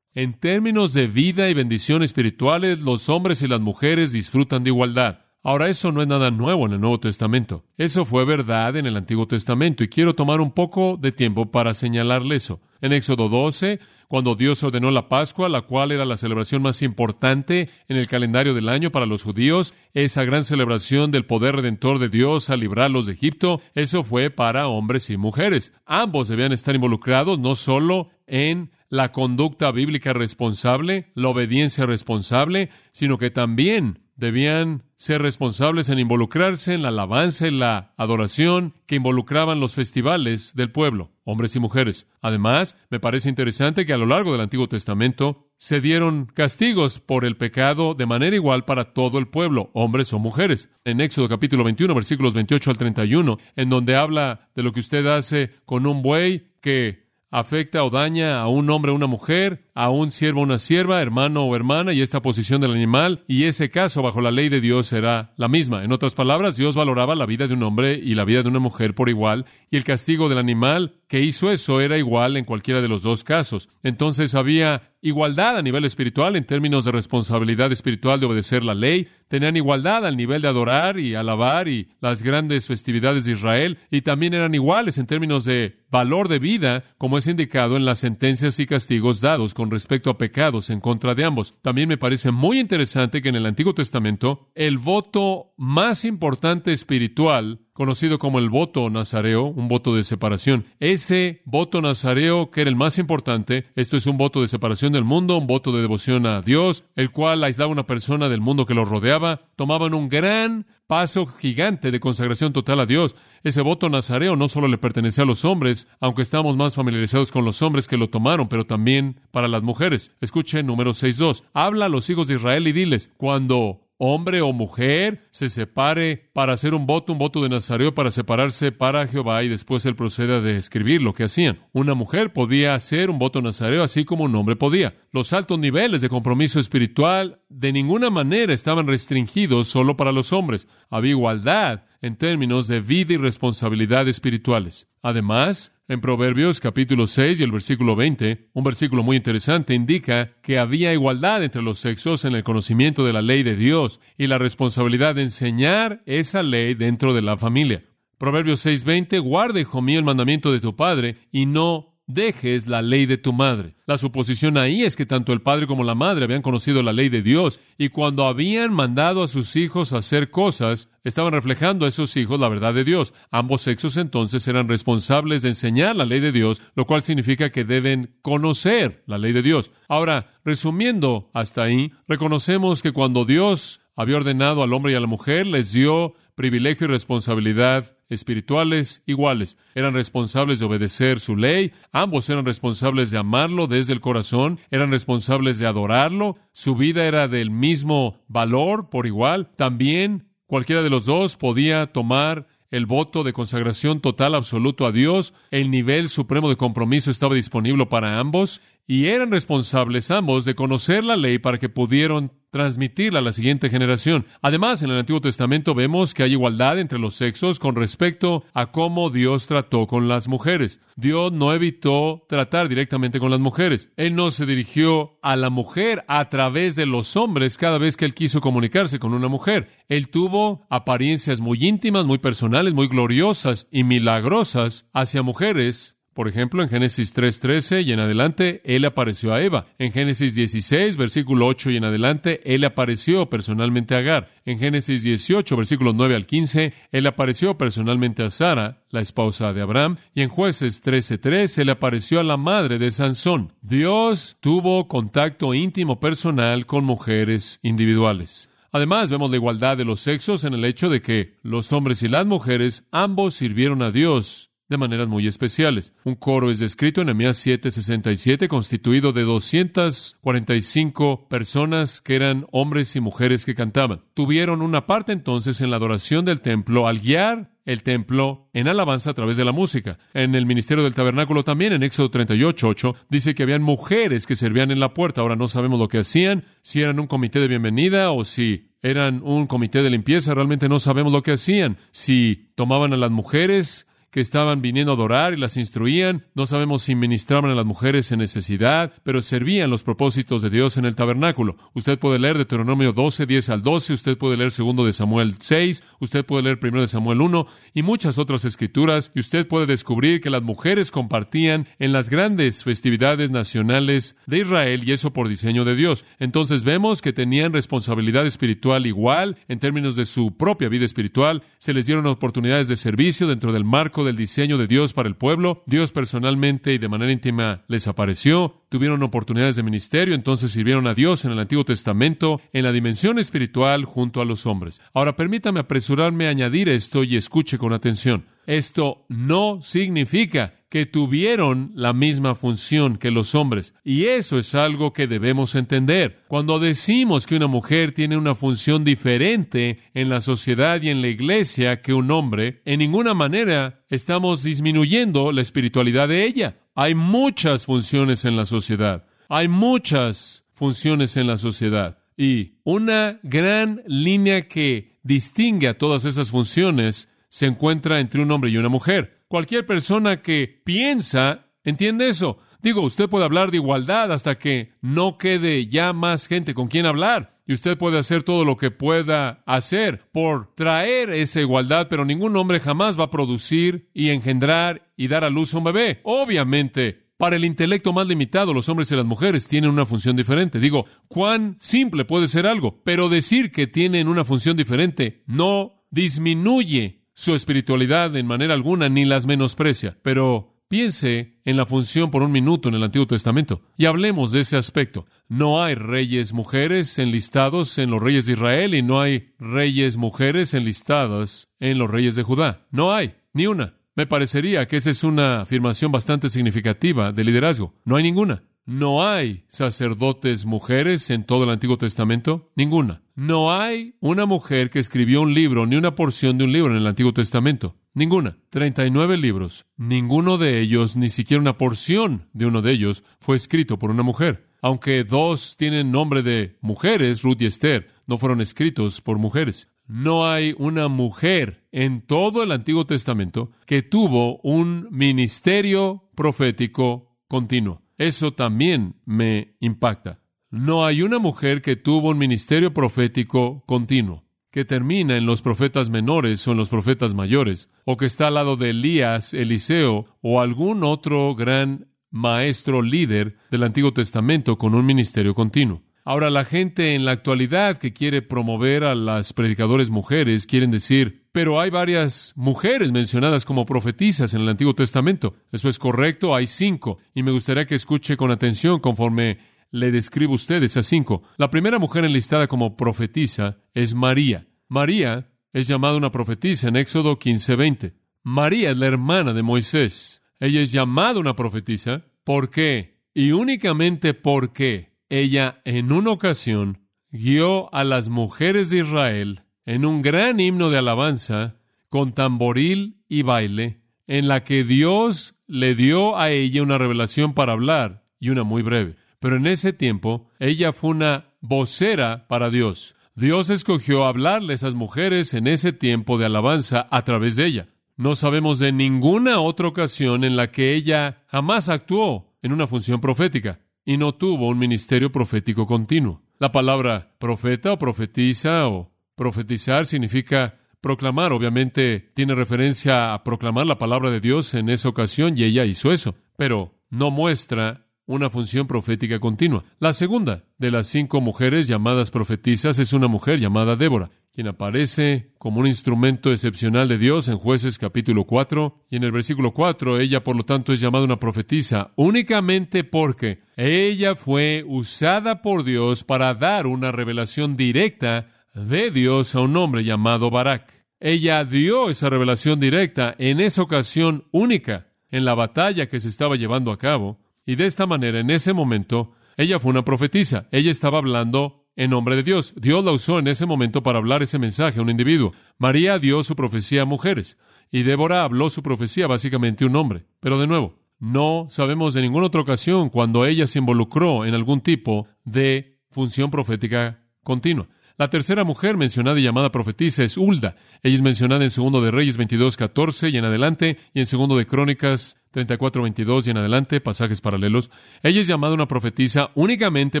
En 0.18 0.34
términos 0.34 0.94
de 0.94 1.06
vida 1.06 1.48
y 1.48 1.54
bendición 1.54 2.02
espirituales, 2.02 2.80
los 2.80 3.08
hombres 3.08 3.40
y 3.42 3.46
las 3.46 3.60
mujeres 3.60 4.10
disfrutan 4.10 4.64
de 4.64 4.70
igualdad. 4.70 5.20
Ahora, 5.44 5.68
eso 5.68 5.92
no 5.92 6.02
es 6.02 6.08
nada 6.08 6.32
nuevo 6.32 6.66
en 6.66 6.72
el 6.72 6.80
Nuevo 6.80 6.98
Testamento. 6.98 7.64
Eso 7.76 8.04
fue 8.04 8.24
verdad 8.24 8.76
en 8.76 8.86
el 8.86 8.96
Antiguo 8.96 9.28
Testamento 9.28 9.84
y 9.84 9.88
quiero 9.88 10.16
tomar 10.16 10.40
un 10.40 10.50
poco 10.50 10.96
de 11.00 11.12
tiempo 11.12 11.52
para 11.52 11.72
señalarle 11.72 12.34
eso. 12.34 12.60
En 12.80 12.92
Éxodo 12.92 13.28
12, 13.28 13.78
cuando 14.08 14.34
Dios 14.34 14.60
ordenó 14.64 14.90
la 14.90 15.08
Pascua, 15.08 15.48
la 15.48 15.62
cual 15.62 15.92
era 15.92 16.04
la 16.04 16.16
celebración 16.16 16.62
más 16.62 16.82
importante 16.82 17.70
en 17.86 17.96
el 17.96 18.08
calendario 18.08 18.54
del 18.54 18.70
año 18.70 18.90
para 18.90 19.06
los 19.06 19.22
judíos, 19.22 19.72
esa 19.94 20.24
gran 20.24 20.42
celebración 20.42 21.12
del 21.12 21.26
poder 21.26 21.54
redentor 21.54 22.00
de 22.00 22.08
Dios 22.08 22.50
a 22.50 22.56
librarlos 22.56 23.06
de 23.06 23.12
Egipto, 23.12 23.60
eso 23.76 24.02
fue 24.02 24.30
para 24.30 24.66
hombres 24.66 25.10
y 25.10 25.16
mujeres. 25.16 25.72
Ambos 25.86 26.26
debían 26.26 26.50
estar 26.50 26.74
involucrados 26.74 27.38
no 27.38 27.54
solo 27.54 28.10
en 28.26 28.72
la 28.88 29.12
conducta 29.12 29.70
bíblica 29.72 30.12
responsable, 30.12 31.10
la 31.14 31.28
obediencia 31.28 31.86
responsable, 31.86 32.70
sino 32.92 33.18
que 33.18 33.30
también 33.30 34.00
debían 34.18 34.82
ser 34.96 35.22
responsables 35.22 35.88
en 35.90 36.00
involucrarse 36.00 36.74
en 36.74 36.82
la 36.82 36.88
alabanza 36.88 37.46
y 37.46 37.52
la 37.52 37.94
adoración 37.96 38.74
que 38.86 38.96
involucraban 38.96 39.60
los 39.60 39.76
festivales 39.76 40.54
del 40.56 40.72
pueblo, 40.72 41.12
hombres 41.22 41.54
y 41.54 41.60
mujeres. 41.60 42.08
Además, 42.20 42.74
me 42.90 42.98
parece 42.98 43.28
interesante 43.28 43.86
que 43.86 43.92
a 43.92 43.96
lo 43.96 44.06
largo 44.06 44.32
del 44.32 44.40
Antiguo 44.40 44.68
Testamento 44.68 45.46
se 45.56 45.80
dieron 45.80 46.26
castigos 46.26 46.98
por 46.98 47.24
el 47.24 47.36
pecado 47.36 47.94
de 47.94 48.06
manera 48.06 48.34
igual 48.34 48.64
para 48.64 48.92
todo 48.92 49.18
el 49.18 49.28
pueblo, 49.28 49.70
hombres 49.72 50.12
o 50.12 50.18
mujeres. 50.18 50.68
En 50.84 51.00
Éxodo 51.00 51.28
capítulo 51.28 51.62
21, 51.62 51.94
versículos 51.94 52.34
28 52.34 52.70
al 52.70 52.78
31, 52.78 53.38
en 53.54 53.70
donde 53.70 53.94
habla 53.94 54.48
de 54.56 54.64
lo 54.64 54.72
que 54.72 54.80
usted 54.80 55.06
hace 55.06 55.52
con 55.64 55.86
un 55.86 56.02
buey 56.02 56.48
que 56.60 57.07
afecta 57.30 57.84
o 57.84 57.90
daña 57.90 58.40
a 58.40 58.48
un 58.48 58.70
hombre 58.70 58.92
o 58.92 58.94
una 58.94 59.06
mujer, 59.06 59.67
a 59.78 59.90
un 59.90 60.10
siervo 60.10 60.40
o 60.40 60.42
una 60.42 60.58
sierva, 60.58 61.00
hermano 61.00 61.44
o 61.44 61.54
hermana, 61.54 61.92
y 61.92 62.02
esta 62.02 62.20
posición 62.20 62.60
del 62.60 62.72
animal, 62.72 63.22
y 63.28 63.44
ese 63.44 63.70
caso 63.70 64.02
bajo 64.02 64.20
la 64.20 64.32
ley 64.32 64.48
de 64.48 64.60
Dios 64.60 64.86
será 64.86 65.32
la 65.36 65.46
misma. 65.46 65.84
En 65.84 65.92
otras 65.92 66.16
palabras, 66.16 66.56
Dios 66.56 66.74
valoraba 66.74 67.14
la 67.14 67.26
vida 67.26 67.46
de 67.46 67.54
un 67.54 67.62
hombre 67.62 67.94
y 67.94 68.16
la 68.16 68.24
vida 68.24 68.42
de 68.42 68.48
una 68.48 68.58
mujer 68.58 68.96
por 68.96 69.08
igual, 69.08 69.46
y 69.70 69.76
el 69.76 69.84
castigo 69.84 70.28
del 70.28 70.38
animal 70.38 70.96
que 71.06 71.20
hizo 71.20 71.50
eso 71.50 71.80
era 71.80 71.96
igual 71.96 72.36
en 72.36 72.44
cualquiera 72.44 72.82
de 72.82 72.88
los 72.88 73.02
dos 73.02 73.22
casos. 73.24 73.68
Entonces 73.84 74.34
había 74.34 74.82
igualdad 75.00 75.56
a 75.56 75.62
nivel 75.62 75.84
espiritual 75.84 76.36
en 76.36 76.44
términos 76.44 76.84
de 76.84 76.92
responsabilidad 76.92 77.70
espiritual 77.72 78.20
de 78.20 78.26
obedecer 78.26 78.64
la 78.64 78.74
ley, 78.74 79.08
tenían 79.28 79.56
igualdad 79.56 80.04
al 80.04 80.16
nivel 80.16 80.42
de 80.42 80.48
adorar 80.48 80.98
y 80.98 81.14
alabar 81.14 81.68
y 81.68 81.88
las 82.00 82.22
grandes 82.22 82.66
festividades 82.66 83.24
de 83.24 83.32
Israel, 83.32 83.78
y 83.90 84.02
también 84.02 84.34
eran 84.34 84.54
iguales 84.54 84.98
en 84.98 85.06
términos 85.06 85.44
de 85.44 85.78
valor 85.90 86.28
de 86.28 86.40
vida, 86.40 86.84
como 86.98 87.16
es 87.16 87.26
indicado 87.26 87.76
en 87.76 87.84
las 87.84 88.00
sentencias 88.00 88.58
y 88.58 88.66
castigos 88.66 89.20
dados 89.20 89.54
con 89.54 89.67
respecto 89.70 90.10
a 90.10 90.18
pecados 90.18 90.70
en 90.70 90.80
contra 90.80 91.14
de 91.14 91.24
ambos. 91.24 91.54
También 91.62 91.88
me 91.88 91.98
parece 91.98 92.30
muy 92.30 92.58
interesante 92.58 93.22
que 93.22 93.28
en 93.28 93.36
el 93.36 93.46
Antiguo 93.46 93.74
Testamento 93.74 94.50
el 94.54 94.78
voto 94.78 95.52
más 95.56 96.04
importante 96.04 96.72
espiritual 96.72 97.60
conocido 97.78 98.18
como 98.18 98.40
el 98.40 98.50
voto 98.50 98.90
nazareo, 98.90 99.44
un 99.44 99.68
voto 99.68 99.94
de 99.94 100.02
separación. 100.02 100.64
Ese 100.80 101.42
voto 101.44 101.80
nazareo, 101.80 102.50
que 102.50 102.62
era 102.62 102.70
el 102.70 102.74
más 102.74 102.98
importante, 102.98 103.66
esto 103.76 103.96
es 103.96 104.08
un 104.08 104.18
voto 104.18 104.42
de 104.42 104.48
separación 104.48 104.92
del 104.92 105.04
mundo, 105.04 105.38
un 105.38 105.46
voto 105.46 105.70
de 105.70 105.80
devoción 105.80 106.26
a 106.26 106.40
Dios, 106.40 106.82
el 106.96 107.12
cual 107.12 107.44
aislaba 107.44 107.70
a 107.70 107.72
una 107.72 107.86
persona 107.86 108.28
del 108.28 108.40
mundo 108.40 108.66
que 108.66 108.74
lo 108.74 108.84
rodeaba, 108.84 109.42
tomaban 109.54 109.94
un 109.94 110.08
gran 110.08 110.66
paso 110.88 111.26
gigante 111.26 111.90
de 111.90 112.00
consagración 112.00 112.54
total 112.54 112.80
a 112.80 112.86
Dios. 112.86 113.14
Ese 113.44 113.60
voto 113.60 113.90
nazareo 113.90 114.36
no 114.36 114.48
solo 114.48 114.68
le 114.68 114.78
pertenecía 114.78 115.22
a 115.22 115.26
los 115.26 115.44
hombres, 115.44 115.86
aunque 116.00 116.22
estamos 116.22 116.56
más 116.56 116.74
familiarizados 116.74 117.30
con 117.30 117.44
los 117.44 117.60
hombres 117.60 117.86
que 117.86 117.98
lo 117.98 118.08
tomaron, 118.08 118.48
pero 118.48 118.66
también 118.66 119.20
para 119.30 119.48
las 119.48 119.62
mujeres. 119.62 120.12
Escuche 120.22 120.62
número 120.62 120.92
6.2. 120.92 121.44
Habla 121.52 121.84
a 121.84 121.88
los 121.90 122.08
hijos 122.08 122.26
de 122.26 122.36
Israel 122.36 122.66
y 122.66 122.72
diles, 122.72 123.10
cuando 123.18 123.87
hombre 123.98 124.40
o 124.40 124.52
mujer 124.52 125.26
se 125.30 125.48
separe 125.48 126.30
para 126.32 126.52
hacer 126.52 126.72
un 126.72 126.86
voto, 126.86 127.12
un 127.12 127.18
voto 127.18 127.42
de 127.42 127.48
Nazareo 127.48 127.94
para 127.94 128.10
separarse 128.10 128.72
para 128.72 129.06
Jehová 129.06 129.42
y 129.42 129.48
después 129.48 129.84
él 129.86 129.96
procede 129.96 130.36
a 130.36 130.40
describir 130.40 131.02
lo 131.02 131.12
que 131.12 131.24
hacían. 131.24 131.58
Una 131.72 131.94
mujer 131.94 132.32
podía 132.32 132.74
hacer 132.74 133.10
un 133.10 133.18
voto 133.18 133.42
nazareo 133.42 133.82
así 133.82 134.04
como 134.04 134.24
un 134.24 134.34
hombre 134.34 134.56
podía. 134.56 134.94
Los 135.12 135.32
altos 135.32 135.58
niveles 135.58 136.00
de 136.00 136.08
compromiso 136.08 136.60
espiritual 136.60 137.40
de 137.48 137.72
ninguna 137.72 138.10
manera 138.10 138.54
estaban 138.54 138.86
restringidos 138.86 139.68
solo 139.68 139.96
para 139.96 140.12
los 140.12 140.32
hombres. 140.32 140.68
Había 140.88 141.10
igualdad 141.10 141.84
en 142.00 142.16
términos 142.16 142.68
de 142.68 142.80
vida 142.80 143.14
y 143.14 143.16
responsabilidad 143.16 144.08
espirituales. 144.08 144.88
Además, 145.02 145.72
en 145.88 146.02
Proverbios 146.02 146.60
capítulo 146.60 147.06
6 147.06 147.40
y 147.40 147.44
el 147.44 147.50
versículo 147.50 147.96
20, 147.96 148.50
un 148.52 148.62
versículo 148.62 149.02
muy 149.02 149.16
interesante, 149.16 149.74
indica 149.74 150.34
que 150.42 150.58
había 150.58 150.92
igualdad 150.92 151.42
entre 151.42 151.62
los 151.62 151.78
sexos 151.78 152.26
en 152.26 152.34
el 152.34 152.44
conocimiento 152.44 153.06
de 153.06 153.14
la 153.14 153.22
ley 153.22 153.42
de 153.42 153.56
Dios 153.56 153.98
y 154.18 154.26
la 154.26 154.36
responsabilidad 154.36 155.14
de 155.14 155.22
enseñar 155.22 156.02
esa 156.04 156.42
ley 156.42 156.74
dentro 156.74 157.14
de 157.14 157.22
la 157.22 157.38
familia. 157.38 157.84
Proverbios 158.18 158.64
6:20, 158.66 159.18
guarda, 159.20 159.60
hijo 159.60 159.80
mío, 159.80 159.98
el 159.98 160.04
mandamiento 160.04 160.52
de 160.52 160.60
tu 160.60 160.76
padre 160.76 161.16
y 161.32 161.46
no 161.46 161.87
dejes 162.08 162.66
la 162.66 162.82
ley 162.82 163.06
de 163.06 163.18
tu 163.18 163.32
madre. 163.32 163.76
La 163.86 163.98
suposición 163.98 164.58
ahí 164.58 164.82
es 164.82 164.96
que 164.96 165.06
tanto 165.06 165.32
el 165.32 165.42
padre 165.42 165.66
como 165.66 165.84
la 165.84 165.94
madre 165.94 166.24
habían 166.24 166.42
conocido 166.42 166.82
la 166.82 166.92
ley 166.92 167.08
de 167.08 167.22
Dios 167.22 167.60
y 167.76 167.90
cuando 167.90 168.26
habían 168.26 168.72
mandado 168.72 169.22
a 169.22 169.28
sus 169.28 169.54
hijos 169.54 169.92
a 169.92 169.98
hacer 169.98 170.30
cosas, 170.30 170.88
estaban 171.04 171.32
reflejando 171.32 171.84
a 171.84 171.88
esos 171.88 172.16
hijos 172.16 172.40
la 172.40 172.48
verdad 172.48 172.74
de 172.74 172.84
Dios. 172.84 173.14
Ambos 173.30 173.62
sexos 173.62 173.96
entonces 173.96 174.48
eran 174.48 174.68
responsables 174.68 175.42
de 175.42 175.50
enseñar 175.50 175.94
la 175.94 176.06
ley 176.06 176.20
de 176.20 176.32
Dios, 176.32 176.60
lo 176.74 176.86
cual 176.86 177.02
significa 177.02 177.50
que 177.50 177.64
deben 177.64 178.16
conocer 178.22 179.04
la 179.06 179.18
ley 179.18 179.32
de 179.32 179.42
Dios. 179.42 179.70
Ahora, 179.86 180.32
resumiendo 180.44 181.30
hasta 181.34 181.62
ahí, 181.62 181.92
reconocemos 182.08 182.82
que 182.82 182.92
cuando 182.92 183.26
Dios 183.26 183.80
había 183.94 184.16
ordenado 184.16 184.62
al 184.62 184.72
hombre 184.72 184.92
y 184.92 184.94
a 184.96 185.00
la 185.00 185.06
mujer, 185.06 185.46
les 185.46 185.72
dio 185.72 186.14
privilegio 186.34 186.86
y 186.86 186.90
responsabilidad 186.90 187.97
espirituales 188.08 189.02
iguales. 189.06 189.56
Eran 189.74 189.94
responsables 189.94 190.58
de 190.58 190.66
obedecer 190.66 191.20
su 191.20 191.36
ley, 191.36 191.72
ambos 191.92 192.28
eran 192.30 192.44
responsables 192.44 193.10
de 193.10 193.18
amarlo 193.18 193.66
desde 193.66 193.92
el 193.92 194.00
corazón, 194.00 194.58
eran 194.70 194.90
responsables 194.90 195.58
de 195.58 195.66
adorarlo, 195.66 196.36
su 196.52 196.74
vida 196.76 197.04
era 197.04 197.28
del 197.28 197.50
mismo 197.50 198.20
valor 198.28 198.90
por 198.90 199.06
igual. 199.06 199.50
También 199.56 200.28
cualquiera 200.46 200.82
de 200.82 200.90
los 200.90 201.06
dos 201.06 201.36
podía 201.36 201.86
tomar 201.86 202.46
el 202.70 202.86
voto 202.86 203.24
de 203.24 203.32
consagración 203.32 204.00
total 204.00 204.34
absoluto 204.34 204.86
a 204.86 204.92
Dios, 204.92 205.32
el 205.50 205.70
nivel 205.70 206.10
supremo 206.10 206.50
de 206.50 206.56
compromiso 206.56 207.10
estaba 207.10 207.34
disponible 207.34 207.86
para 207.86 208.18
ambos 208.18 208.60
y 208.90 209.06
eran 209.06 209.30
responsables 209.30 210.10
ambos 210.10 210.46
de 210.46 210.54
conocer 210.54 211.04
la 211.04 211.16
ley 211.16 211.38
para 211.38 211.58
que 211.58 211.68
pudieran 211.68 212.32
transmitirla 212.50 213.18
a 213.18 213.22
la 213.22 213.32
siguiente 213.32 213.68
generación. 213.68 214.24
Además, 214.40 214.82
en 214.82 214.88
el 214.88 214.98
Antiguo 214.98 215.20
Testamento 215.20 215.74
vemos 215.74 216.14
que 216.14 216.22
hay 216.22 216.32
igualdad 216.32 216.78
entre 216.78 216.98
los 216.98 217.14
sexos 217.14 217.58
con 217.58 217.76
respecto 217.76 218.44
a 218.54 218.70
cómo 218.72 219.10
Dios 219.10 219.46
trató 219.46 219.86
con 219.86 220.08
las 220.08 220.26
mujeres. 220.26 220.80
Dios 220.96 221.30
no 221.32 221.52
evitó 221.52 222.24
tratar 222.30 222.70
directamente 222.70 223.20
con 223.20 223.30
las 223.30 223.40
mujeres. 223.40 223.92
Él 223.96 224.14
no 224.14 224.30
se 224.30 224.46
dirigió 224.46 225.18
a 225.22 225.36
la 225.36 225.50
mujer 225.50 226.02
a 226.08 226.26
través 226.30 226.74
de 226.74 226.86
los 226.86 227.14
hombres 227.14 227.58
cada 227.58 227.76
vez 227.76 227.94
que 227.94 228.06
él 228.06 228.14
quiso 228.14 228.40
comunicarse 228.40 228.98
con 228.98 229.12
una 229.12 229.28
mujer. 229.28 229.68
Él 229.90 230.08
tuvo 230.08 230.66
apariencias 230.70 231.40
muy 231.42 231.62
íntimas, 231.62 232.06
muy 232.06 232.16
personales, 232.16 232.72
muy 232.72 232.88
gloriosas 232.88 233.68
y 233.70 233.84
milagrosas 233.84 234.86
hacia 234.94 235.20
mujeres 235.20 235.97
por 236.18 236.26
ejemplo, 236.26 236.64
en 236.64 236.68
Génesis 236.68 237.14
3.13 237.14 237.84
y 237.86 237.92
en 237.92 238.00
adelante, 238.00 238.60
Él 238.64 238.84
apareció 238.84 239.32
a 239.32 239.40
Eva. 239.40 239.68
En 239.78 239.92
Génesis 239.92 240.34
16, 240.34 240.96
versículo 240.96 241.46
8 241.46 241.70
y 241.70 241.76
en 241.76 241.84
adelante, 241.84 242.40
Él 242.42 242.64
apareció 242.64 243.30
personalmente 243.30 243.94
a 243.94 243.98
Agar. 243.98 244.28
En 244.44 244.58
Génesis 244.58 245.04
18, 245.04 245.56
versículos 245.56 245.94
9 245.94 246.16
al 246.16 246.26
15, 246.26 246.72
Él 246.90 247.06
apareció 247.06 247.56
personalmente 247.56 248.24
a 248.24 248.30
Sara, 248.30 248.82
la 248.90 249.00
esposa 249.00 249.52
de 249.52 249.62
Abraham. 249.62 249.98
Y 250.12 250.22
en 250.22 250.28
Jueces 250.28 250.82
13.3, 250.82 251.56
Él 251.56 251.70
apareció 251.70 252.18
a 252.18 252.24
la 252.24 252.36
madre 252.36 252.78
de 252.78 252.90
Sansón. 252.90 253.52
Dios 253.62 254.38
tuvo 254.40 254.88
contacto 254.88 255.54
íntimo 255.54 256.00
personal 256.00 256.66
con 256.66 256.84
mujeres 256.84 257.60
individuales. 257.62 258.50
Además, 258.72 259.12
vemos 259.12 259.30
la 259.30 259.36
igualdad 259.36 259.76
de 259.76 259.84
los 259.84 260.00
sexos 260.00 260.42
en 260.42 260.54
el 260.54 260.64
hecho 260.64 260.90
de 260.90 261.00
que 261.00 261.38
los 261.42 261.72
hombres 261.72 262.02
y 262.02 262.08
las 262.08 262.26
mujeres 262.26 262.82
ambos 262.90 263.34
sirvieron 263.36 263.82
a 263.82 263.92
Dios 263.92 264.47
de 264.68 264.76
maneras 264.76 265.08
muy 265.08 265.26
especiales. 265.26 265.92
Un 266.04 266.14
coro 266.14 266.50
es 266.50 266.58
descrito 266.58 267.00
en 267.00 267.06
Nehemías 267.06 267.44
7:67, 267.44 268.48
constituido 268.48 269.12
de 269.12 269.22
245 269.22 271.28
personas 271.28 272.00
que 272.00 272.16
eran 272.16 272.46
hombres 272.52 272.94
y 272.96 273.00
mujeres 273.00 273.44
que 273.44 273.54
cantaban. 273.54 274.02
Tuvieron 274.14 274.62
una 274.62 274.86
parte 274.86 275.12
entonces 275.12 275.60
en 275.60 275.70
la 275.70 275.76
adoración 275.76 276.24
del 276.24 276.40
templo 276.40 276.86
al 276.86 277.00
guiar 277.00 277.56
el 277.64 277.82
templo 277.82 278.48
en 278.54 278.66
alabanza 278.66 279.10
a 279.10 279.14
través 279.14 279.36
de 279.36 279.44
la 279.44 279.52
música. 279.52 279.98
En 280.14 280.34
el 280.34 280.46
ministerio 280.46 280.82
del 280.82 280.94
tabernáculo 280.94 281.44
también, 281.44 281.74
en 281.74 281.82
Éxodo 281.82 282.10
38:8, 282.10 282.94
dice 283.10 283.34
que 283.34 283.42
habían 283.42 283.62
mujeres 283.62 284.26
que 284.26 284.36
servían 284.36 284.70
en 284.70 284.80
la 284.80 284.94
puerta. 284.94 285.20
Ahora 285.20 285.36
no 285.36 285.48
sabemos 285.48 285.78
lo 285.78 285.88
que 285.88 285.98
hacían, 285.98 286.44
si 286.62 286.80
eran 286.80 286.98
un 286.98 287.06
comité 287.06 287.40
de 287.40 287.48
bienvenida 287.48 288.10
o 288.10 288.24
si 288.24 288.68
eran 288.80 289.20
un 289.22 289.46
comité 289.46 289.82
de 289.82 289.90
limpieza, 289.90 290.34
realmente 290.34 290.68
no 290.68 290.78
sabemos 290.78 291.12
lo 291.12 291.22
que 291.22 291.32
hacían. 291.32 291.76
Si 291.90 292.52
tomaban 292.54 292.92
a 292.92 292.96
las 292.96 293.10
mujeres 293.10 293.87
que 294.10 294.20
estaban 294.20 294.62
viniendo 294.62 294.92
a 294.92 294.94
adorar 294.94 295.34
y 295.34 295.36
las 295.36 295.56
instruían. 295.56 296.24
No 296.34 296.46
sabemos 296.46 296.82
si 296.82 296.94
ministraban 296.94 297.50
a 297.50 297.54
las 297.54 297.66
mujeres 297.66 298.10
en 298.12 298.20
necesidad, 298.20 298.92
pero 299.02 299.22
servían 299.22 299.70
los 299.70 299.82
propósitos 299.82 300.42
de 300.42 300.50
Dios 300.50 300.76
en 300.76 300.84
el 300.84 300.94
tabernáculo. 300.94 301.56
Usted 301.74 301.98
puede 301.98 302.18
leer 302.18 302.36
Deuteronomio 302.36 302.92
12, 302.92 303.26
10 303.26 303.50
al 303.50 303.62
12, 303.62 303.92
usted 303.92 304.18
puede 304.18 304.36
leer 304.36 304.50
segundo 304.50 304.84
de 304.84 304.92
Samuel 304.92 305.34
6, 305.40 305.84
usted 306.00 306.24
puede 306.24 306.44
leer 306.44 306.58
primero 306.58 306.82
de 306.82 306.88
Samuel 306.88 307.20
1 307.20 307.46
y 307.74 307.82
muchas 307.82 308.18
otras 308.18 308.44
escrituras, 308.44 309.12
y 309.14 309.20
usted 309.20 309.46
puede 309.46 309.66
descubrir 309.66 310.20
que 310.20 310.30
las 310.30 310.42
mujeres 310.42 310.90
compartían 310.90 311.66
en 311.78 311.92
las 311.92 312.10
grandes 312.10 312.64
festividades 312.64 313.30
nacionales 313.30 314.16
de 314.26 314.38
Israel 314.38 314.82
y 314.86 314.92
eso 314.92 315.12
por 315.12 315.28
diseño 315.28 315.64
de 315.64 315.76
Dios. 315.76 316.04
Entonces 316.18 316.64
vemos 316.64 317.02
que 317.02 317.12
tenían 317.12 317.52
responsabilidad 317.52 318.26
espiritual 318.26 318.86
igual 318.86 319.36
en 319.48 319.58
términos 319.58 319.96
de 319.96 320.06
su 320.06 320.36
propia 320.36 320.68
vida 320.68 320.84
espiritual, 320.84 321.42
se 321.58 321.74
les 321.74 321.86
dieron 321.86 322.06
oportunidades 322.06 322.68
de 322.68 322.76
servicio 322.76 323.26
dentro 323.26 323.52
del 323.52 323.64
marco 323.64 323.97
del 324.04 324.16
diseño 324.16 324.58
de 324.58 324.66
Dios 324.66 324.92
para 324.92 325.08
el 325.08 325.16
pueblo. 325.16 325.62
Dios 325.66 325.92
personalmente 325.92 326.72
y 326.72 326.78
de 326.78 326.88
manera 326.88 327.12
íntima 327.12 327.62
les 327.68 327.88
apareció, 327.88 328.62
tuvieron 328.68 329.02
oportunidades 329.02 329.56
de 329.56 329.62
ministerio, 329.62 330.14
entonces 330.14 330.52
sirvieron 330.52 330.86
a 330.86 330.94
Dios 330.94 331.24
en 331.24 331.32
el 331.32 331.38
Antiguo 331.38 331.64
Testamento 331.64 332.40
en 332.52 332.64
la 332.64 332.72
dimensión 332.72 333.18
espiritual 333.18 333.84
junto 333.84 334.20
a 334.20 334.24
los 334.24 334.46
hombres. 334.46 334.80
Ahora 334.94 335.16
permítame 335.16 335.60
apresurarme 335.60 336.26
a 336.26 336.30
añadir 336.30 336.68
esto 336.68 337.04
y 337.04 337.16
escuche 337.16 337.58
con 337.58 337.72
atención. 337.72 338.24
Esto 338.48 339.04
no 339.10 339.60
significa 339.60 340.54
que 340.70 340.86
tuvieron 340.86 341.70
la 341.74 341.92
misma 341.92 342.34
función 342.34 342.96
que 342.96 343.10
los 343.10 343.34
hombres. 343.34 343.74
Y 343.84 344.06
eso 344.06 344.38
es 344.38 344.54
algo 344.54 344.94
que 344.94 345.06
debemos 345.06 345.54
entender. 345.54 346.24
Cuando 346.28 346.58
decimos 346.58 347.26
que 347.26 347.36
una 347.36 347.46
mujer 347.46 347.92
tiene 347.92 348.16
una 348.16 348.34
función 348.34 348.84
diferente 348.84 349.80
en 349.92 350.08
la 350.08 350.22
sociedad 350.22 350.80
y 350.80 350.88
en 350.88 351.02
la 351.02 351.08
iglesia 351.08 351.82
que 351.82 351.92
un 351.92 352.10
hombre, 352.10 352.62
en 352.64 352.78
ninguna 352.78 353.12
manera 353.12 353.84
estamos 353.90 354.42
disminuyendo 354.42 355.30
la 355.30 355.42
espiritualidad 355.42 356.08
de 356.08 356.24
ella. 356.24 356.56
Hay 356.74 356.94
muchas 356.94 357.66
funciones 357.66 358.24
en 358.24 358.34
la 358.34 358.46
sociedad. 358.46 359.04
Hay 359.28 359.48
muchas 359.48 360.44
funciones 360.54 361.18
en 361.18 361.26
la 361.26 361.36
sociedad. 361.36 361.98
Y 362.16 362.54
una 362.64 363.20
gran 363.22 363.82
línea 363.86 364.40
que 364.48 364.98
distingue 365.02 365.68
a 365.68 365.76
todas 365.76 366.06
esas 366.06 366.30
funciones 366.30 367.10
se 367.28 367.46
encuentra 367.46 368.00
entre 368.00 368.22
un 368.22 368.30
hombre 368.30 368.50
y 368.50 368.56
una 368.56 368.68
mujer. 368.68 369.24
Cualquier 369.28 369.66
persona 369.66 370.22
que 370.22 370.62
piensa 370.64 371.46
entiende 371.64 372.08
eso. 372.08 372.38
Digo, 372.60 372.82
usted 372.82 373.08
puede 373.08 373.24
hablar 373.24 373.50
de 373.50 373.58
igualdad 373.58 374.12
hasta 374.12 374.38
que 374.38 374.72
no 374.80 375.18
quede 375.18 375.66
ya 375.66 375.92
más 375.92 376.26
gente 376.26 376.54
con 376.54 376.66
quien 376.66 376.86
hablar. 376.86 377.38
Y 377.46 377.52
usted 377.54 377.78
puede 377.78 377.98
hacer 377.98 378.24
todo 378.24 378.44
lo 378.44 378.56
que 378.56 378.70
pueda 378.70 379.42
hacer 379.46 380.02
por 380.12 380.54
traer 380.54 381.10
esa 381.10 381.40
igualdad, 381.40 381.88
pero 381.88 382.04
ningún 382.04 382.36
hombre 382.36 382.60
jamás 382.60 382.98
va 382.98 383.04
a 383.04 383.10
producir 383.10 383.88
y 383.94 384.10
engendrar 384.10 384.90
y 384.96 385.08
dar 385.08 385.24
a 385.24 385.30
luz 385.30 385.54
a 385.54 385.58
un 385.58 385.64
bebé. 385.64 386.00
Obviamente, 386.02 387.08
para 387.16 387.36
el 387.36 387.44
intelecto 387.44 387.92
más 387.92 388.06
limitado, 388.06 388.52
los 388.52 388.68
hombres 388.68 388.92
y 388.92 388.96
las 388.96 389.06
mujeres 389.06 389.48
tienen 389.48 389.70
una 389.70 389.86
función 389.86 390.14
diferente. 390.14 390.60
Digo, 390.60 390.84
cuán 391.08 391.56
simple 391.58 392.04
puede 392.04 392.28
ser 392.28 392.46
algo, 392.46 392.82
pero 392.84 393.08
decir 393.08 393.50
que 393.50 393.66
tienen 393.66 394.08
una 394.08 394.24
función 394.24 394.56
diferente 394.56 395.22
no 395.26 395.84
disminuye 395.90 397.06
su 397.18 397.34
espiritualidad 397.34 398.14
en 398.14 398.28
manera 398.28 398.54
alguna 398.54 398.88
ni 398.88 399.04
las 399.04 399.26
menosprecia. 399.26 399.98
Pero 400.02 400.54
piense 400.68 401.40
en 401.44 401.56
la 401.56 401.66
función 401.66 402.12
por 402.12 402.22
un 402.22 402.30
minuto 402.30 402.68
en 402.68 402.76
el 402.76 402.84
Antiguo 402.84 403.08
Testamento 403.08 403.60
y 403.76 403.86
hablemos 403.86 404.30
de 404.30 404.38
ese 404.38 404.56
aspecto. 404.56 405.04
No 405.26 405.60
hay 405.60 405.74
reyes 405.74 406.32
mujeres 406.32 406.96
enlistados 406.96 407.76
en 407.78 407.90
los 407.90 408.00
reyes 408.00 408.26
de 408.26 408.34
Israel 408.34 408.72
y 408.72 408.82
no 408.82 409.00
hay 409.00 409.30
reyes 409.40 409.96
mujeres 409.96 410.54
enlistadas 410.54 411.48
en 411.58 411.78
los 411.78 411.90
reyes 411.90 412.14
de 412.14 412.22
Judá. 412.22 412.68
No 412.70 412.94
hay, 412.94 413.16
ni 413.32 413.48
una. 413.48 413.74
Me 413.96 414.06
parecería 414.06 414.68
que 414.68 414.76
esa 414.76 414.90
es 414.90 415.02
una 415.02 415.40
afirmación 415.40 415.90
bastante 415.90 416.28
significativa 416.28 417.10
de 417.10 417.24
liderazgo. 417.24 417.74
No 417.84 417.96
hay 417.96 418.04
ninguna. 418.04 418.44
No 418.68 419.02
hay 419.02 419.44
sacerdotes 419.48 420.44
mujeres 420.44 421.08
en 421.08 421.24
todo 421.24 421.44
el 421.44 421.48
Antiguo 421.48 421.78
Testamento, 421.78 422.50
ninguna. 422.54 423.00
No 423.14 423.50
hay 423.50 423.94
una 423.98 424.26
mujer 424.26 424.68
que 424.68 424.78
escribió 424.78 425.22
un 425.22 425.32
libro 425.32 425.64
ni 425.64 425.76
una 425.76 425.94
porción 425.94 426.36
de 426.36 426.44
un 426.44 426.52
libro 426.52 426.72
en 426.72 426.76
el 426.76 426.86
Antiguo 426.86 427.14
Testamento, 427.14 427.76
ninguna. 427.94 428.36
Treinta 428.50 428.86
y 428.86 428.90
nueve 428.90 429.16
libros, 429.16 429.64
ninguno 429.78 430.36
de 430.36 430.60
ellos, 430.60 430.96
ni 430.96 431.08
siquiera 431.08 431.40
una 431.40 431.56
porción 431.56 432.28
de 432.34 432.44
uno 432.44 432.60
de 432.60 432.72
ellos, 432.72 433.04
fue 433.20 433.36
escrito 433.36 433.78
por 433.78 433.90
una 433.90 434.02
mujer. 434.02 434.50
Aunque 434.60 435.02
dos 435.02 435.56
tienen 435.56 435.90
nombre 435.90 436.22
de 436.22 436.58
mujeres, 436.60 437.22
Ruth 437.22 437.40
y 437.40 437.46
Esther, 437.46 437.88
no 438.06 438.18
fueron 438.18 438.42
escritos 438.42 439.00
por 439.00 439.16
mujeres. 439.16 439.70
No 439.86 440.30
hay 440.30 440.54
una 440.58 440.88
mujer 440.88 441.64
en 441.72 442.02
todo 442.02 442.42
el 442.42 442.52
Antiguo 442.52 442.84
Testamento 442.84 443.50
que 443.64 443.80
tuvo 443.80 444.40
un 444.42 444.88
ministerio 444.90 446.10
profético 446.14 447.16
continuo. 447.28 447.87
Eso 447.98 448.32
también 448.32 448.94
me 449.04 449.56
impacta. 449.60 450.20
No 450.50 450.86
hay 450.86 451.02
una 451.02 451.18
mujer 451.18 451.60
que 451.60 451.76
tuvo 451.76 452.10
un 452.10 452.18
ministerio 452.18 452.72
profético 452.72 453.64
continuo, 453.66 454.24
que 454.50 454.64
termina 454.64 455.16
en 455.16 455.26
los 455.26 455.42
profetas 455.42 455.90
menores 455.90 456.46
o 456.46 456.52
en 456.52 456.56
los 456.56 456.68
profetas 456.68 457.12
mayores, 457.12 457.68
o 457.84 457.96
que 457.96 458.06
está 458.06 458.28
al 458.28 458.34
lado 458.34 458.56
de 458.56 458.70
Elías, 458.70 459.34
Eliseo 459.34 460.06
o 460.22 460.40
algún 460.40 460.84
otro 460.84 461.34
gran 461.34 461.88
maestro 462.10 462.82
líder 462.82 463.36
del 463.50 463.64
Antiguo 463.64 463.92
Testamento 463.92 464.56
con 464.56 464.74
un 464.74 464.86
ministerio 464.86 465.34
continuo. 465.34 465.82
Ahora, 466.04 466.30
la 466.30 466.44
gente 466.44 466.94
en 466.94 467.04
la 467.04 467.12
actualidad 467.12 467.76
que 467.76 467.92
quiere 467.92 468.22
promover 468.22 468.84
a 468.84 468.94
las 468.94 469.34
predicadores 469.34 469.90
mujeres 469.90 470.46
quieren 470.46 470.70
decir, 470.70 471.27
pero 471.38 471.60
hay 471.60 471.70
varias 471.70 472.32
mujeres 472.34 472.90
mencionadas 472.90 473.44
como 473.44 473.64
profetisas 473.64 474.34
en 474.34 474.40
el 474.40 474.48
Antiguo 474.48 474.74
Testamento. 474.74 475.36
Eso 475.52 475.68
es 475.68 475.78
correcto, 475.78 476.34
hay 476.34 476.48
cinco, 476.48 476.98
y 477.14 477.22
me 477.22 477.30
gustaría 477.30 477.64
que 477.64 477.76
escuche 477.76 478.16
con 478.16 478.32
atención 478.32 478.80
conforme 478.80 479.38
le 479.70 479.92
describo 479.92 480.32
a 480.32 480.34
usted 480.34 480.60
esas 480.64 480.86
cinco. 480.86 481.22
La 481.36 481.48
primera 481.48 481.78
mujer 481.78 482.04
enlistada 482.04 482.48
como 482.48 482.76
profetisa 482.76 483.58
es 483.72 483.94
María. 483.94 484.48
María 484.66 485.30
es 485.52 485.68
llamada 485.68 485.96
una 485.96 486.10
profetisa 486.10 486.66
en 486.66 486.74
Éxodo 486.74 487.20
15:20. 487.20 487.94
María 488.24 488.72
es 488.72 488.76
la 488.76 488.86
hermana 488.86 489.32
de 489.32 489.44
Moisés. 489.44 490.20
Ella 490.40 490.60
es 490.60 490.72
llamada 490.72 491.20
una 491.20 491.36
profetisa. 491.36 492.06
¿Por 492.24 492.50
qué? 492.50 492.98
Y 493.14 493.30
únicamente 493.30 494.12
porque 494.12 494.98
ella 495.08 495.60
en 495.64 495.92
una 495.92 496.10
ocasión 496.10 496.80
guió 497.12 497.72
a 497.72 497.84
las 497.84 498.08
mujeres 498.08 498.70
de 498.70 498.78
Israel 498.78 499.44
en 499.68 499.84
un 499.84 500.00
gran 500.00 500.40
himno 500.40 500.70
de 500.70 500.78
alabanza 500.78 501.56
con 501.90 502.14
tamboril 502.14 503.02
y 503.06 503.20
baile, 503.20 503.82
en 504.06 504.26
la 504.26 504.42
que 504.42 504.64
Dios 504.64 505.34
le 505.46 505.74
dio 505.74 506.16
a 506.16 506.30
ella 506.30 506.62
una 506.62 506.78
revelación 506.78 507.34
para 507.34 507.52
hablar 507.52 508.02
y 508.18 508.30
una 508.30 508.44
muy 508.44 508.62
breve. 508.62 508.96
Pero 509.20 509.36
en 509.36 509.46
ese 509.46 509.74
tiempo, 509.74 510.30
ella 510.38 510.72
fue 510.72 510.92
una 510.92 511.34
vocera 511.42 512.26
para 512.28 512.48
Dios. 512.48 512.94
Dios 513.14 513.50
escogió 513.50 514.06
hablarle 514.06 514.52
a 514.52 514.54
esas 514.54 514.72
mujeres 514.72 515.34
en 515.34 515.46
ese 515.46 515.74
tiempo 515.74 516.16
de 516.16 516.24
alabanza 516.24 516.86
a 516.90 517.02
través 517.02 517.36
de 517.36 517.44
ella. 517.44 517.68
No 517.98 518.14
sabemos 518.14 518.58
de 518.58 518.72
ninguna 518.72 519.38
otra 519.38 519.68
ocasión 519.68 520.24
en 520.24 520.36
la 520.36 520.50
que 520.50 520.76
ella 520.76 521.24
jamás 521.26 521.68
actuó 521.68 522.32
en 522.40 522.54
una 522.54 522.66
función 522.66 523.02
profética 523.02 523.60
y 523.84 523.98
no 523.98 524.14
tuvo 524.14 524.48
un 524.48 524.58
ministerio 524.58 525.12
profético 525.12 525.66
continuo. 525.66 526.22
La 526.38 526.52
palabra 526.52 527.16
profeta 527.18 527.74
o 527.74 527.78
profetiza 527.78 528.66
o 528.68 528.97
profetizar 529.18 529.84
significa 529.84 530.60
proclamar. 530.80 531.32
Obviamente 531.34 532.10
tiene 532.14 532.34
referencia 532.34 533.12
a 533.12 533.22
proclamar 533.22 533.66
la 533.66 533.76
palabra 533.76 534.10
de 534.10 534.20
Dios 534.20 534.54
en 534.54 534.70
esa 534.70 534.88
ocasión 534.88 535.36
y 535.36 535.44
ella 535.44 535.66
hizo 535.66 535.92
eso, 535.92 536.14
pero 536.36 536.74
no 536.88 537.10
muestra 537.10 537.84
una 538.06 538.30
función 538.30 538.66
profética 538.66 539.20
continua. 539.20 539.64
La 539.78 539.92
segunda 539.92 540.44
de 540.56 540.70
las 540.70 540.86
cinco 540.86 541.20
mujeres 541.20 541.66
llamadas 541.68 542.10
profetizas 542.10 542.78
es 542.78 542.94
una 542.94 543.06
mujer 543.06 543.38
llamada 543.38 543.76
Débora, 543.76 544.10
quien 544.32 544.48
aparece 544.48 545.34
como 545.36 545.60
un 545.60 545.66
instrumento 545.66 546.32
excepcional 546.32 546.88
de 546.88 546.96
Dios 546.96 547.28
en 547.28 547.36
jueces 547.36 547.76
capítulo 547.76 548.24
4, 548.24 548.86
y 548.88 548.96
en 548.96 549.04
el 549.04 549.12
versículo 549.12 549.52
4 549.52 550.00
ella 550.00 550.24
por 550.24 550.36
lo 550.36 550.44
tanto 550.44 550.72
es 550.72 550.80
llamada 550.80 551.04
una 551.04 551.18
profetisa 551.18 551.92
únicamente 551.96 552.82
porque 552.82 553.42
ella 553.56 554.14
fue 554.14 554.64
usada 554.66 555.42
por 555.42 555.64
Dios 555.64 556.02
para 556.02 556.32
dar 556.32 556.66
una 556.66 556.92
revelación 556.92 557.58
directa 557.58 558.28
de 558.58 558.90
Dios 558.90 559.34
a 559.34 559.40
un 559.40 559.56
hombre 559.56 559.84
llamado 559.84 560.30
Barak. 560.30 560.72
Ella 561.00 561.44
dio 561.44 561.90
esa 561.90 562.10
revelación 562.10 562.58
directa 562.58 563.14
en 563.18 563.40
esa 563.40 563.62
ocasión 563.62 564.24
única, 564.32 564.88
en 565.10 565.24
la 565.24 565.34
batalla 565.34 565.88
que 565.88 566.00
se 566.00 566.08
estaba 566.08 566.36
llevando 566.36 566.72
a 566.72 566.78
cabo, 566.78 567.20
y 567.46 567.54
de 567.54 567.66
esta 567.66 567.86
manera, 567.86 568.20
en 568.20 568.30
ese 568.30 568.52
momento, 568.52 569.12
ella 569.36 569.58
fue 569.58 569.70
una 569.70 569.84
profetisa. 569.84 570.48
Ella 570.50 570.70
estaba 570.70 570.98
hablando 570.98 571.66
en 571.76 571.90
nombre 571.90 572.16
de 572.16 572.24
Dios. 572.24 572.52
Dios 572.56 572.84
la 572.84 572.92
usó 572.92 573.18
en 573.18 573.28
ese 573.28 573.46
momento 573.46 573.82
para 573.82 573.98
hablar 573.98 574.22
ese 574.22 574.38
mensaje 574.38 574.80
a 574.80 574.82
un 574.82 574.90
individuo. 574.90 575.32
María 575.56 575.98
dio 575.98 576.22
su 576.24 576.36
profecía 576.36 576.82
a 576.82 576.86
mujeres 576.86 577.38
y 577.70 577.84
Débora 577.84 578.22
habló 578.22 578.50
su 578.50 578.62
profecía 578.62 579.06
básicamente 579.06 579.64
a 579.64 579.68
un 579.68 579.76
hombre. 579.76 580.04
Pero 580.20 580.38
de 580.38 580.46
nuevo, 580.46 580.80
no 580.98 581.46
sabemos 581.48 581.94
de 581.94 582.02
ninguna 582.02 582.26
otra 582.26 582.40
ocasión 582.40 582.90
cuando 582.90 583.24
ella 583.24 583.46
se 583.46 583.60
involucró 583.60 584.26
en 584.26 584.34
algún 584.34 584.60
tipo 584.60 585.06
de 585.24 585.78
función 585.90 586.30
profética 586.30 587.04
continua. 587.22 587.68
La 587.98 588.10
tercera 588.10 588.44
mujer 588.44 588.76
mencionada 588.76 589.18
y 589.18 589.24
llamada 589.24 589.50
profetisa 589.50 590.04
es 590.04 590.16
Hulda. 590.16 590.54
Ella 590.84 590.94
es 590.94 591.02
mencionada 591.02 591.42
en 591.42 591.50
Segundo 591.50 591.80
de 591.82 591.90
Reyes 591.90 592.16
22, 592.16 592.56
14 592.56 593.08
y 593.08 593.16
en 593.16 593.24
adelante, 593.24 593.76
y 593.92 593.98
en 593.98 594.06
Segundo 594.06 594.36
de 594.36 594.46
Crónicas 594.46 595.16
34, 595.32 595.82
22 595.82 596.28
y 596.28 596.30
en 596.30 596.36
adelante, 596.36 596.80
pasajes 596.80 597.20
paralelos. 597.20 597.70
Ella 598.04 598.20
es 598.20 598.28
llamada 598.28 598.54
una 598.54 598.68
profetisa 598.68 599.32
únicamente 599.34 600.00